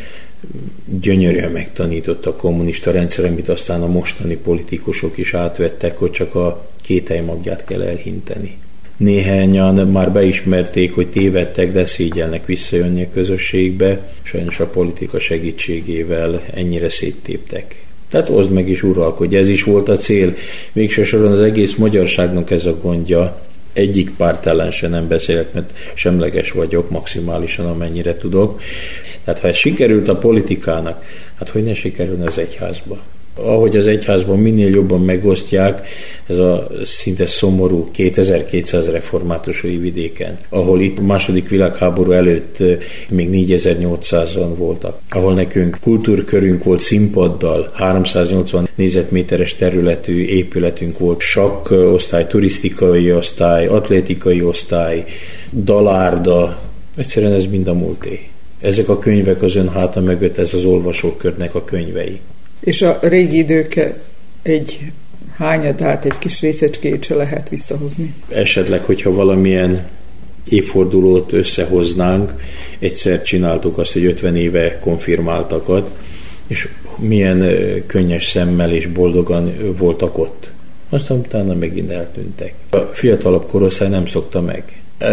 gyönyörűen 1.01 1.51
megtanított 1.51 2.25
a 2.25 2.35
kommunista 2.35 2.91
rendszer, 2.91 3.25
amit 3.25 3.49
aztán 3.49 3.81
a 3.81 3.87
mostani 3.87 4.35
politikusok 4.35 5.17
is 5.17 5.33
átvettek, 5.33 5.97
hogy 5.97 6.11
csak 6.11 6.35
a 6.35 6.69
kételj 6.81 7.19
magját 7.19 7.65
kell 7.65 7.81
elhinteni. 7.81 8.57
Néhányan 8.97 9.87
már 9.87 10.11
beismerték, 10.11 10.95
hogy 10.95 11.09
tévedtek, 11.09 11.71
de 11.71 11.85
szégyelnek 11.85 12.45
visszajönni 12.45 13.03
a 13.03 13.13
közösségbe, 13.13 14.11
sajnos 14.23 14.59
a 14.59 14.67
politika 14.67 15.19
segítségével 15.19 16.43
ennyire 16.53 16.89
széttéptek. 16.89 17.83
Tehát 18.09 18.29
oszd 18.29 18.51
meg 18.51 18.69
is 18.69 18.83
uralkodj, 18.83 19.35
ez 19.35 19.47
is 19.47 19.63
volt 19.63 19.89
a 19.89 19.95
cél. 19.95 20.33
Végső 20.73 21.03
soron 21.03 21.31
az 21.31 21.41
egész 21.41 21.75
magyarságnak 21.75 22.51
ez 22.51 22.65
a 22.65 22.77
gondja, 22.81 23.41
egyik 23.73 24.15
párt 24.15 24.45
ellen 24.45 24.71
se 24.71 24.87
nem 24.87 25.07
beszélek, 25.07 25.53
mert 25.53 25.73
semleges 25.93 26.51
vagyok 26.51 26.89
maximálisan, 26.89 27.65
amennyire 27.65 28.15
tudok. 28.17 28.61
Tehát 29.23 29.39
ha 29.39 29.47
ez 29.47 29.55
sikerült 29.55 30.07
a 30.07 30.17
politikának, 30.17 31.05
hát 31.35 31.49
hogy 31.49 31.63
ne 31.63 31.73
sikerülne 31.73 32.25
az 32.25 32.37
egyházba? 32.37 32.99
Ahogy 33.35 33.75
az 33.77 33.87
egyházban 33.87 34.39
minél 34.39 34.69
jobban 34.69 35.01
megosztják, 35.01 35.87
ez 36.27 36.37
a 36.37 36.67
szinte 36.83 37.25
szomorú 37.25 37.89
2200 37.91 38.89
reformátusai 38.89 39.77
vidéken, 39.77 40.37
ahol 40.49 40.81
itt 40.81 40.99
második 41.01 41.49
világháború 41.49 42.11
előtt 42.11 42.57
még 43.09 43.29
4800-an 43.31 44.53
voltak, 44.57 44.99
ahol 45.09 45.33
nekünk 45.33 45.77
kultúrkörünk 45.81 46.63
volt 46.63 46.79
színpaddal, 46.79 47.71
380 47.73 48.67
négyzetméteres 48.75 49.55
területű 49.55 50.25
épületünk 50.25 50.97
volt, 50.97 51.19
sakk 51.19 51.71
osztály, 51.71 52.27
turisztikai 52.27 53.13
osztály, 53.13 53.67
atlétikai 53.67 54.41
osztály, 54.41 55.05
dalárda, 55.53 56.59
egyszerűen 56.97 57.33
ez 57.33 57.45
mind 57.45 57.67
a 57.67 57.73
múlté. 57.73 58.19
Ezek 58.61 58.89
a 58.89 58.99
könyvek 58.99 59.41
az 59.41 59.55
ön 59.55 59.69
háta 59.69 60.01
mögött, 60.01 60.37
ez 60.37 60.53
az 60.53 60.65
olvasókörnek 60.65 61.55
a 61.55 61.63
könyvei. 61.63 62.19
És 62.63 62.81
a 62.81 62.97
régi 63.01 63.37
idők 63.37 63.93
egy 64.41 64.91
hányadát, 65.37 66.05
egy 66.05 66.17
kis 66.17 66.41
részecskét 66.41 67.03
se 67.03 67.15
lehet 67.15 67.49
visszahozni. 67.49 68.13
Esetleg, 68.29 68.81
hogyha 68.81 69.11
valamilyen 69.11 69.87
évfordulót 70.49 71.33
összehoznánk, 71.33 72.33
egyszer 72.79 73.21
csináltuk 73.21 73.77
azt, 73.77 73.93
hogy 73.93 74.05
50 74.05 74.35
éve 74.35 74.79
konfirmáltakat, 74.79 75.91
és 76.47 76.67
milyen 76.97 77.45
könnyes 77.87 78.25
szemmel 78.25 78.71
és 78.71 78.87
boldogan 78.87 79.53
voltak 79.77 80.17
ott. 80.17 80.51
Aztán 80.89 81.17
utána 81.17 81.53
megint 81.53 81.91
eltűntek. 81.91 82.53
A 82.69 82.77
fiatalabb 82.77 83.45
korosztály 83.45 83.89
nem 83.89 84.05
szokta 84.05 84.41
meg. 84.41 84.63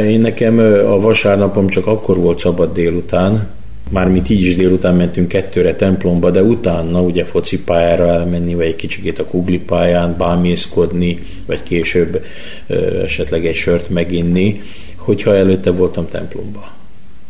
Én 0.03 0.21
nekem 0.21 0.59
a 0.87 1.01
vasárnapom 1.01 1.69
csak 1.69 1.87
akkor 1.87 2.17
volt 2.17 2.39
szabad 2.39 2.73
délután, 2.73 3.49
mármint 3.91 4.31
így 4.31 4.45
is 4.45 4.57
délután 4.57 4.95
mentünk 4.95 5.29
kettőre 5.29 5.75
templomba, 5.75 6.31
de 6.31 6.43
utána 6.43 7.03
ugye 7.03 7.25
focipályára 7.25 8.09
elmenni, 8.09 8.55
vagy 8.55 8.67
egy 8.67 8.77
kicsikét 8.77 9.19
a 9.19 9.25
kuglipályán 9.25 10.15
bámészkodni, 10.19 11.19
vagy 11.47 11.63
később 11.63 12.25
ö, 12.67 13.03
esetleg 13.03 13.47
egy 13.47 13.55
sört 13.55 13.89
meginni, 13.89 14.61
hogyha 14.97 15.35
előtte 15.35 15.71
voltam 15.71 16.09
templomba. 16.09 16.69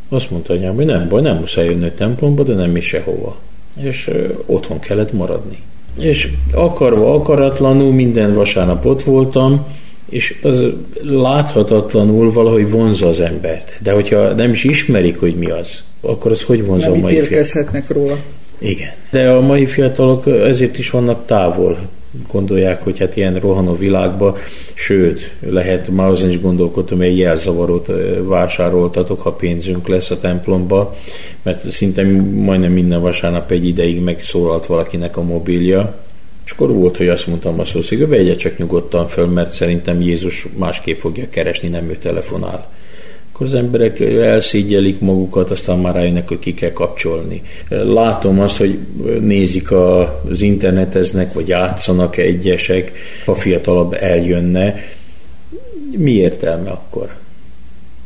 Azt 0.08 0.30
mondta 0.30 0.52
anyám, 0.52 0.74
hogy 0.74 0.84
nem 0.84 1.08
baj, 1.08 1.22
nem 1.22 1.36
muszáj 1.36 1.64
jönni 1.64 1.86
a 1.86 1.94
templomba, 1.94 2.42
de 2.42 2.54
nem 2.54 2.76
is 2.76 2.86
sehova. 2.86 3.38
És 3.82 4.08
ö, 4.08 4.28
otthon 4.46 4.78
kellett 4.78 5.12
maradni. 5.12 5.58
És 5.98 6.28
akarva, 6.54 7.14
akaratlanul 7.14 7.92
minden 7.92 8.34
vasárnap 8.34 8.84
ott 8.84 9.02
voltam, 9.02 9.66
és 10.10 10.38
az 10.42 10.62
láthatatlanul 11.02 12.32
valahogy 12.32 12.70
vonza 12.70 13.08
az 13.08 13.20
embert. 13.20 13.78
De 13.82 13.92
hogyha 13.92 14.32
nem 14.34 14.50
is 14.50 14.64
ismerik, 14.64 15.20
hogy 15.20 15.34
mi 15.34 15.50
az, 15.50 15.82
akkor 16.00 16.30
az 16.30 16.42
hogy 16.42 16.66
vonza 16.66 16.90
nem 16.90 16.98
a 16.98 17.00
mai 17.00 17.20
fiatalok? 17.20 17.88
róla. 17.88 18.16
Igen. 18.58 18.90
De 19.10 19.30
a 19.30 19.40
mai 19.40 19.66
fiatalok 19.66 20.26
ezért 20.26 20.78
is 20.78 20.90
vannak 20.90 21.26
távol. 21.26 21.78
Gondolják, 22.32 22.82
hogy 22.82 22.98
hát 22.98 23.16
ilyen 23.16 23.34
rohanó 23.34 23.74
világba, 23.74 24.36
sőt, 24.74 25.32
lehet, 25.40 25.88
már 25.88 26.08
azon 26.08 26.28
is 26.28 26.40
gondolkodtam, 26.40 27.00
egy 27.00 27.18
jelzavarót 27.18 27.88
vásároltatok, 28.22 29.20
ha 29.20 29.32
pénzünk 29.32 29.88
lesz 29.88 30.10
a 30.10 30.18
templomba, 30.18 30.96
mert 31.42 31.70
szinte 31.70 32.02
majdnem 32.34 32.72
minden 32.72 33.00
vasárnap 33.00 33.50
egy 33.50 33.66
ideig 33.66 34.00
megszólalt 34.00 34.66
valakinek 34.66 35.16
a 35.16 35.22
mobilja, 35.22 35.94
és 36.50 36.56
akkor 36.56 36.72
volt, 36.72 36.96
hogy 36.96 37.08
azt 37.08 37.26
mondtam 37.26 37.60
a 37.60 37.64
szószig, 37.64 38.08
vegye 38.08 38.34
csak 38.36 38.58
nyugodtan 38.58 39.06
föl, 39.06 39.26
mert 39.26 39.52
szerintem 39.52 40.00
Jézus 40.00 40.46
másképp 40.56 40.98
fogja 40.98 41.28
keresni, 41.28 41.68
nem 41.68 41.90
ő 41.90 41.96
telefonál. 41.96 42.70
Akkor 43.32 43.46
az 43.46 43.54
emberek 43.54 44.00
elszígyelik 44.00 45.00
magukat, 45.00 45.50
aztán 45.50 45.78
már 45.78 45.94
rájönnek, 45.94 46.28
hogy 46.28 46.38
ki 46.38 46.54
kell 46.54 46.72
kapcsolni. 46.72 47.42
Látom 47.68 48.40
azt, 48.40 48.56
hogy 48.56 48.78
nézik 49.20 49.70
az 49.72 50.42
interneteznek, 50.42 51.32
vagy 51.32 51.48
játszanak 51.48 52.16
egyesek, 52.16 52.92
ha 53.24 53.34
fiatalabb 53.34 53.96
eljönne. 53.98 54.74
Mi 55.96 56.12
értelme 56.12 56.70
akkor? 56.70 57.16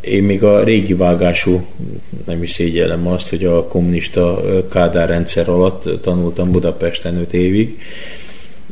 Én 0.00 0.22
még 0.22 0.42
a 0.42 0.62
régi 0.62 0.94
vágású, 0.94 1.66
nem 2.26 2.42
is 2.42 2.50
szégyellem 2.50 3.06
azt, 3.06 3.28
hogy 3.28 3.44
a 3.44 3.66
kommunista 3.66 4.42
Kádár 4.70 5.08
rendszer 5.08 5.48
alatt 5.48 6.02
tanultam 6.02 6.50
Budapesten 6.50 7.16
5 7.16 7.32
évig, 7.32 7.78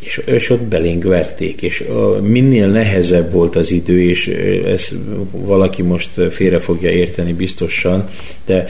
és, 0.04 0.22
és 0.24 0.50
ott 0.50 0.62
belénk 0.62 1.04
verték, 1.04 1.62
és 1.62 1.84
minél 2.22 2.68
nehezebb 2.68 3.32
volt 3.32 3.56
az 3.56 3.70
idő, 3.70 4.02
és 4.02 4.26
ezt 4.66 4.94
valaki 5.30 5.82
most 5.82 6.10
félre 6.30 6.58
fogja 6.58 6.90
érteni 6.90 7.32
biztosan, 7.32 8.04
de 8.46 8.66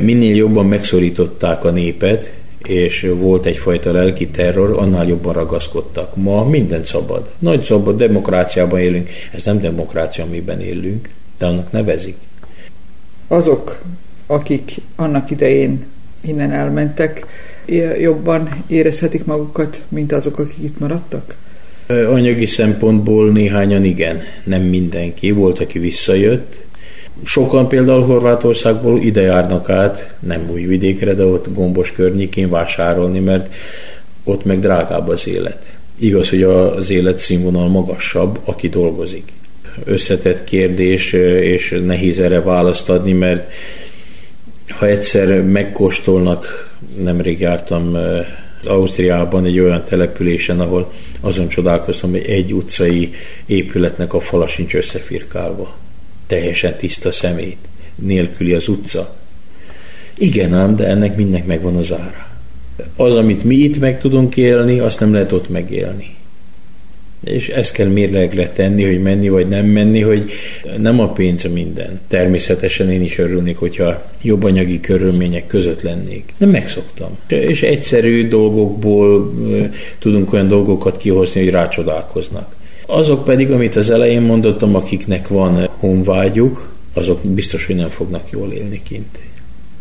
minél 0.00 0.36
jobban 0.36 0.66
megszorították 0.66 1.64
a 1.64 1.70
népet, 1.70 2.32
és 2.62 3.10
volt 3.14 3.46
egyfajta 3.46 3.92
lelki 3.92 4.28
terror, 4.28 4.78
annál 4.78 5.06
jobban 5.06 5.32
ragaszkodtak. 5.32 6.16
Ma 6.16 6.44
minden 6.44 6.84
szabad. 6.84 7.30
Nagy 7.38 7.62
szabad 7.62 7.96
demokráciában 7.96 8.80
élünk. 8.80 9.08
Ez 9.32 9.44
nem 9.44 9.60
demokrácia, 9.60 10.24
amiben 10.24 10.60
élünk, 10.60 11.08
de 11.38 11.46
annak 11.46 11.72
nevezik. 11.72 12.16
Azok, 13.28 13.82
akik 14.26 14.74
annak 14.96 15.30
idején 15.30 15.84
innen 16.20 16.52
elmentek, 16.52 17.26
jobban 17.98 18.64
érezhetik 18.66 19.24
magukat, 19.24 19.82
mint 19.88 20.12
azok, 20.12 20.38
akik 20.38 20.62
itt 20.62 20.78
maradtak? 20.78 21.36
Anyagi 21.86 22.46
szempontból 22.46 23.30
néhányan 23.30 23.84
igen, 23.84 24.20
nem 24.44 24.62
mindenki. 24.62 25.30
Volt, 25.30 25.60
aki 25.60 25.78
visszajött. 25.78 26.60
Sokan 27.24 27.68
például 27.68 28.02
Horvátországból 28.02 28.98
ide 28.98 29.20
járnak 29.20 29.70
át, 29.70 30.14
nem 30.20 30.48
új 30.50 30.62
vidékre, 30.62 31.14
de 31.14 31.24
ott 31.24 31.54
gombos 31.54 31.92
környékén 31.92 32.50
vásárolni, 32.50 33.18
mert 33.18 33.54
ott 34.24 34.44
meg 34.44 34.58
drágább 34.58 35.08
az 35.08 35.28
élet. 35.28 35.72
Igaz, 35.98 36.28
hogy 36.28 36.42
az 36.42 36.90
élet 36.90 37.18
színvonal 37.18 37.68
magasabb, 37.68 38.40
aki 38.44 38.68
dolgozik. 38.68 39.32
Összetett 39.84 40.44
kérdés, 40.44 41.12
és 41.40 41.80
nehéz 41.84 42.20
erre 42.20 42.40
választ 42.40 42.90
adni, 42.90 43.12
mert 43.12 43.52
ha 44.68 44.86
egyszer 44.86 45.42
megkóstolnak, 45.42 46.71
nemrég 46.96 47.40
jártam 47.40 47.96
Ausztriában 48.64 49.44
egy 49.44 49.58
olyan 49.58 49.84
településen, 49.84 50.60
ahol 50.60 50.92
azon 51.20 51.48
csodálkoztam, 51.48 52.10
hogy 52.10 52.24
egy 52.26 52.54
utcai 52.54 53.10
épületnek 53.46 54.14
a 54.14 54.20
fala 54.20 54.46
sincs 54.46 54.74
összefirkálva. 54.74 55.76
Teljesen 56.26 56.76
tiszta 56.76 57.12
szemét, 57.12 57.58
nélküli 57.94 58.52
az 58.52 58.68
utca. 58.68 59.14
Igen 60.18 60.54
ám, 60.54 60.76
de 60.76 60.86
ennek 60.86 61.16
mindnek 61.16 61.46
megvan 61.46 61.76
az 61.76 61.92
ára. 61.92 62.26
Az, 62.96 63.16
amit 63.16 63.44
mi 63.44 63.54
itt 63.54 63.78
meg 63.78 64.00
tudunk 64.00 64.36
élni, 64.36 64.78
azt 64.78 65.00
nem 65.00 65.12
lehet 65.12 65.32
ott 65.32 65.48
megélni 65.48 66.20
és 67.24 67.48
ezt 67.48 67.72
kell 67.72 67.86
mérlegre 67.86 68.48
tenni, 68.48 68.84
hogy 68.84 69.02
menni 69.02 69.28
vagy 69.28 69.48
nem 69.48 69.66
menni, 69.66 70.00
hogy 70.00 70.30
nem 70.78 71.00
a 71.00 71.08
pénz 71.08 71.44
a 71.44 71.48
minden. 71.48 71.98
Természetesen 72.08 72.90
én 72.90 73.02
is 73.02 73.18
örülnék, 73.18 73.56
hogyha 73.56 74.02
jobb 74.22 74.42
anyagi 74.42 74.80
körülmények 74.80 75.46
között 75.46 75.82
lennék. 75.82 76.34
De 76.38 76.46
megszoktam. 76.46 77.18
És 77.28 77.62
egyszerű 77.62 78.28
dolgokból 78.28 79.32
tudunk 79.98 80.32
olyan 80.32 80.48
dolgokat 80.48 80.96
kihozni, 80.96 81.42
hogy 81.42 81.50
rácsodálkoznak. 81.50 82.56
Azok 82.86 83.24
pedig, 83.24 83.50
amit 83.50 83.76
az 83.76 83.90
elején 83.90 84.22
mondottam, 84.22 84.74
akiknek 84.74 85.28
van 85.28 85.68
honvágyuk, 85.76 86.70
azok 86.94 87.20
biztos, 87.28 87.66
hogy 87.66 87.76
nem 87.76 87.88
fognak 87.88 88.30
jól 88.30 88.52
élni 88.52 88.80
kint 88.82 89.18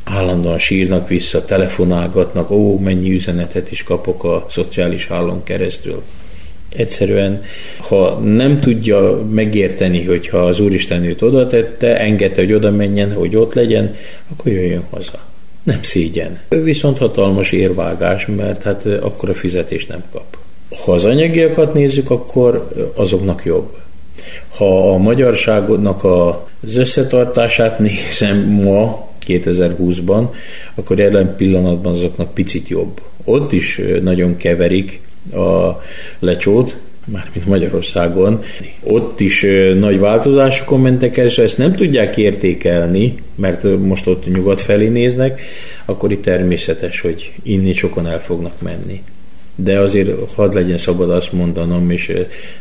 állandóan 0.04 0.58
sírnak 0.58 1.08
vissza, 1.08 1.44
telefonálgatnak, 1.44 2.52
ó, 2.52 2.80
mennyi 2.80 3.12
üzenetet 3.12 3.72
is 3.72 3.84
kapok 3.84 4.24
a 4.24 4.46
szociális 4.50 5.08
hálón 5.08 5.44
keresztül. 5.44 6.04
Egyszerűen, 6.76 7.44
ha 7.78 8.20
nem 8.20 8.60
tudja 8.60 9.26
megérteni, 9.32 10.06
hogyha 10.06 10.38
az 10.38 10.60
Úristen 10.60 11.04
őt 11.04 11.22
oda 11.22 11.48
tette, 11.48 12.00
engedte, 12.00 12.42
hogy 12.42 12.54
oda 12.54 12.72
menjen, 12.72 13.14
hogy 13.14 13.36
ott 13.36 13.54
legyen, 13.54 13.96
akkor 14.32 14.52
jöjjön 14.52 14.84
haza. 14.90 15.20
Nem 15.64 15.80
szégyen. 15.82 16.40
Viszont 16.50 16.98
hatalmas 16.98 17.52
érvágás, 17.52 18.26
mert 18.26 18.64
hát 18.64 18.86
akkor 18.86 19.30
a 19.30 19.34
fizetést 19.34 19.88
nem 19.88 20.04
kap. 20.12 20.38
Ha 20.86 20.92
az 20.92 21.06
anyagiakat 21.06 21.74
nézzük, 21.74 22.10
akkor 22.10 22.68
azoknak 22.96 23.46
jobb. 23.46 23.78
Ha 24.56 24.94
a 24.94 24.98
magyarságnak 24.98 26.04
az 26.04 26.76
összetartását 26.76 27.80
nézem 27.80 28.38
ma, 28.40 29.10
2020-ban, 29.28 30.28
akkor 30.76 31.00
jelen 31.00 31.36
pillanatban 31.36 31.94
azoknak 31.94 32.34
picit 32.34 32.68
jobb. 32.68 33.02
Ott 33.24 33.52
is 33.52 33.82
nagyon 34.02 34.38
keverik 34.38 35.02
a 35.34 35.82
lecsót, 36.20 36.76
mármint 37.06 37.46
Magyarországon. 37.46 38.44
Ott 38.84 39.20
is 39.20 39.46
nagy 39.80 40.00
változásokon 40.00 40.82
mentek 40.82 41.18
el, 41.18 41.26
és 41.26 41.38
ezt 41.38 41.58
nem 41.58 41.76
tudják 41.76 42.18
értékelni, 42.18 43.16
mert 43.36 43.80
most 43.80 44.08
ott 44.08 44.34
nyugat 44.34 44.62
felé 44.62 44.88
néznek, 44.88 45.42
akkor 45.86 46.12
itt 46.12 46.22
természetes, 46.22 47.00
hogy 47.00 47.34
inni 47.44 47.74
sokan 47.74 48.08
el 48.08 48.22
fognak 48.22 48.62
menni. 48.62 49.02
De 49.56 49.80
azért 49.80 50.12
hadd 50.36 50.54
legyen 50.54 50.78
szabad 50.78 51.10
azt 51.10 51.34
mondanom, 51.34 51.92
és 51.92 52.14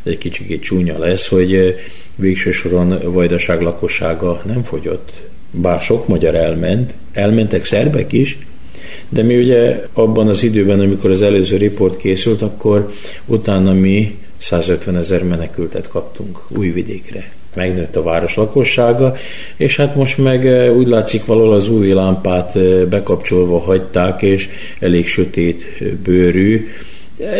egy 0.02 0.18
kicsit 0.18 0.62
csúnya 0.62 0.98
lesz, 0.98 1.28
hogy 1.28 1.76
végső 2.16 2.50
soron 2.50 2.98
Vajdaság 3.04 3.60
lakossága 3.60 4.42
nem 4.46 4.62
fogyott. 4.62 5.12
Bár 5.50 5.80
sok 5.80 6.08
magyar 6.08 6.34
elment, 6.34 6.94
elmentek 7.12 7.64
szerbek 7.64 8.12
is, 8.12 8.38
de 9.10 9.22
mi 9.22 9.36
ugye 9.36 9.84
abban 9.92 10.28
az 10.28 10.42
időben, 10.42 10.80
amikor 10.80 11.10
az 11.10 11.22
előző 11.22 11.56
riport 11.56 11.96
készült, 11.96 12.42
akkor 12.42 12.90
utána 13.26 13.72
mi 13.72 14.18
150 14.38 14.96
ezer 14.96 15.22
menekültet 15.22 15.88
kaptunk 15.88 16.38
újvidékre. 16.56 17.32
Megnőtt 17.54 17.96
a 17.96 18.02
város 18.02 18.34
lakossága, 18.34 19.14
és 19.56 19.76
hát 19.76 19.94
most 19.94 20.18
meg 20.18 20.46
eh, 20.46 20.76
úgy 20.76 20.86
látszik 20.86 21.24
valahol 21.24 21.52
az 21.52 21.68
új 21.68 21.92
lámpát 21.92 22.56
eh, 22.56 22.84
bekapcsolva 22.84 23.58
hagyták, 23.58 24.22
és 24.22 24.48
elég 24.78 25.06
sötét 25.06 25.62
eh, 25.80 25.86
bőrű, 26.04 26.68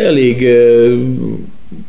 elég 0.03 0.47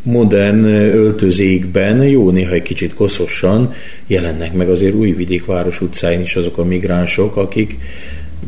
modern 0.02 0.64
öltözékben, 0.94 2.04
jó 2.04 2.30
néha 2.30 2.54
egy 2.54 2.62
kicsit 2.62 2.94
koszosan 2.94 3.74
jelennek 4.06 4.52
meg 4.52 4.68
azért 4.68 4.94
új 4.94 5.40
város 5.46 5.80
utcáin 5.80 6.20
is 6.20 6.36
azok 6.36 6.58
a 6.58 6.64
migránsok, 6.64 7.36
akik 7.36 7.78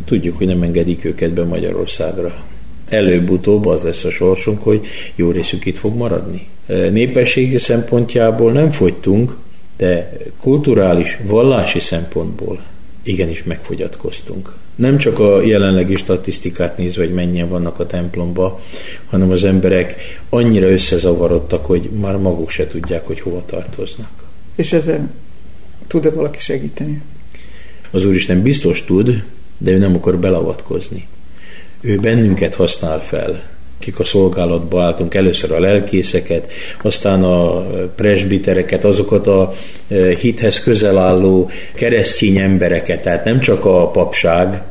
tudjuk, 0.04 0.36
hogy 0.36 0.46
nem 0.46 0.62
engedik 0.62 1.04
őket 1.04 1.32
be 1.32 1.44
Magyarországra. 1.44 2.44
Előbb-utóbb 2.88 3.66
az 3.66 3.82
lesz 3.82 4.04
a 4.04 4.10
sorsunk, 4.10 4.62
hogy 4.62 4.86
jó 5.14 5.30
részük 5.30 5.66
itt 5.66 5.76
fog 5.76 5.96
maradni. 5.96 6.46
Népességi 6.66 7.58
szempontjából 7.58 8.52
nem 8.52 8.70
fogytunk, 8.70 9.36
de 9.76 10.12
kulturális, 10.40 11.18
vallási 11.26 11.78
szempontból 11.78 12.62
igenis 13.02 13.42
megfogyatkoztunk. 13.42 14.52
Nem 14.74 14.98
csak 14.98 15.18
a 15.18 15.42
jelenlegi 15.42 15.96
statisztikát 15.96 16.76
nézve, 16.76 17.04
hogy 17.04 17.14
mennyien 17.14 17.48
vannak 17.48 17.80
a 17.80 17.86
templomba, 17.86 18.60
hanem 19.06 19.30
az 19.30 19.44
emberek 19.44 19.94
annyira 20.28 20.70
összezavarodtak, 20.70 21.66
hogy 21.66 21.90
már 22.00 22.16
maguk 22.16 22.50
se 22.50 22.66
tudják, 22.66 23.06
hogy 23.06 23.20
hova 23.20 23.44
tartoznak. 23.46 24.10
És 24.54 24.72
ezen 24.72 25.10
tud-e 25.86 26.10
valaki 26.10 26.38
segíteni? 26.40 27.02
Az 27.90 28.04
Úristen 28.04 28.42
biztos 28.42 28.84
tud, 28.84 29.24
de 29.58 29.70
ő 29.70 29.78
nem 29.78 29.94
akar 29.94 30.18
belavatkozni. 30.18 31.06
Ő 31.80 31.98
bennünket 31.98 32.54
használ 32.54 33.00
fel, 33.00 33.42
kik 33.78 33.98
a 33.98 34.04
szolgálatba 34.04 34.82
álltunk, 34.82 35.14
először 35.14 35.52
a 35.52 35.60
lelkészeket, 35.60 36.52
aztán 36.82 37.22
a 37.22 37.60
presbitereket, 37.96 38.84
azokat 38.84 39.26
a 39.26 39.52
e, 39.88 40.16
hithez 40.16 40.60
közel 40.60 40.98
álló 40.98 41.50
keresztény 41.74 42.36
embereket, 42.36 43.02
tehát 43.02 43.24
nem 43.24 43.40
csak 43.40 43.64
a 43.64 43.90
papság, 43.90 44.62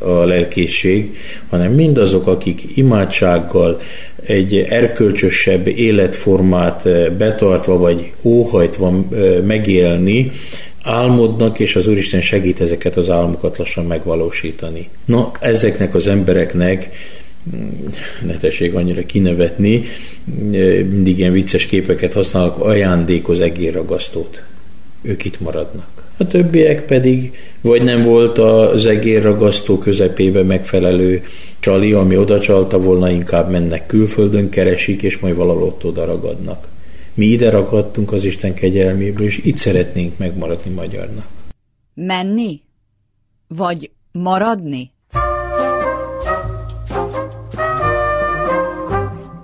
a 0.00 0.24
lelkészség, 0.24 1.16
hanem 1.50 1.72
mindazok, 1.72 2.26
akik 2.26 2.62
imádsággal 2.74 3.80
egy 4.26 4.56
erkölcsösebb 4.68 5.66
életformát 5.66 6.86
e, 6.86 7.10
betartva 7.10 7.78
vagy 7.78 8.12
óhajtva 8.22 8.88
e, 8.88 9.16
megélni, 9.46 10.30
álmodnak, 10.82 11.58
és 11.58 11.76
az 11.76 11.86
Úristen 11.86 12.20
segít 12.20 12.60
ezeket 12.60 12.96
az 12.96 13.10
álmokat 13.10 13.58
lassan 13.58 13.84
megvalósítani. 13.84 14.88
Na, 15.04 15.32
ezeknek 15.40 15.94
az 15.94 16.06
embereknek 16.06 16.90
mm, 17.56 17.68
ne 18.26 18.36
tessék 18.36 18.74
annyira 18.74 19.06
kinevetni, 19.06 19.84
mindig 20.90 21.18
ilyen 21.18 21.32
vicces 21.32 21.66
képeket 21.66 22.12
használok, 22.12 22.58
ajándékoz 22.58 23.40
egérragasztót. 23.40 24.42
Ők 25.02 25.24
itt 25.24 25.40
maradnak. 25.40 25.88
A 26.16 26.26
többiek 26.26 26.84
pedig 26.84 27.32
vagy 27.60 27.82
nem 27.82 28.02
volt 28.02 28.38
az 28.38 28.86
egérragasztó 28.86 29.78
közepébe 29.78 30.42
megfelelő 30.42 31.22
csali, 31.58 31.92
ami 31.92 32.16
oda 32.16 32.40
csalta 32.40 32.80
volna, 32.80 33.10
inkább 33.10 33.50
mennek 33.50 33.86
külföldön, 33.86 34.48
keresik, 34.48 35.02
és 35.02 35.18
majd 35.18 35.36
valahol 35.36 35.62
ott 35.62 35.84
oda 35.84 36.04
ragadnak. 36.04 36.68
Mi 37.14 37.26
ide 37.26 37.50
ragadtunk 37.50 38.12
az 38.12 38.24
Isten 38.24 38.54
kegyelméből, 38.54 39.26
és 39.26 39.38
itt 39.38 39.56
szeretnénk 39.56 40.18
megmaradni 40.18 40.70
magyarnak. 40.70 41.26
Menni? 41.94 42.60
Vagy 43.48 43.90
maradni? 44.12 44.90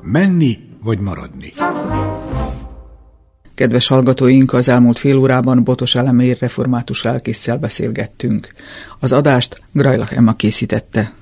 Menni 0.03 0.59
vagy 0.83 0.99
maradni? 0.99 1.53
Kedves 3.55 3.87
hallgatóink, 3.87 4.53
az 4.53 4.69
elmúlt 4.69 4.99
fél 4.99 5.17
órában 5.17 5.65
Botos 5.65 5.95
Elemér 5.95 6.37
református 6.41 7.03
lelkészsel 7.03 7.59
beszélgettünk. 7.59 8.55
Az 8.99 9.13
adást 9.13 9.63
Grajlach 9.73 10.17
Emma 10.17 10.35
készítette. 10.35 11.13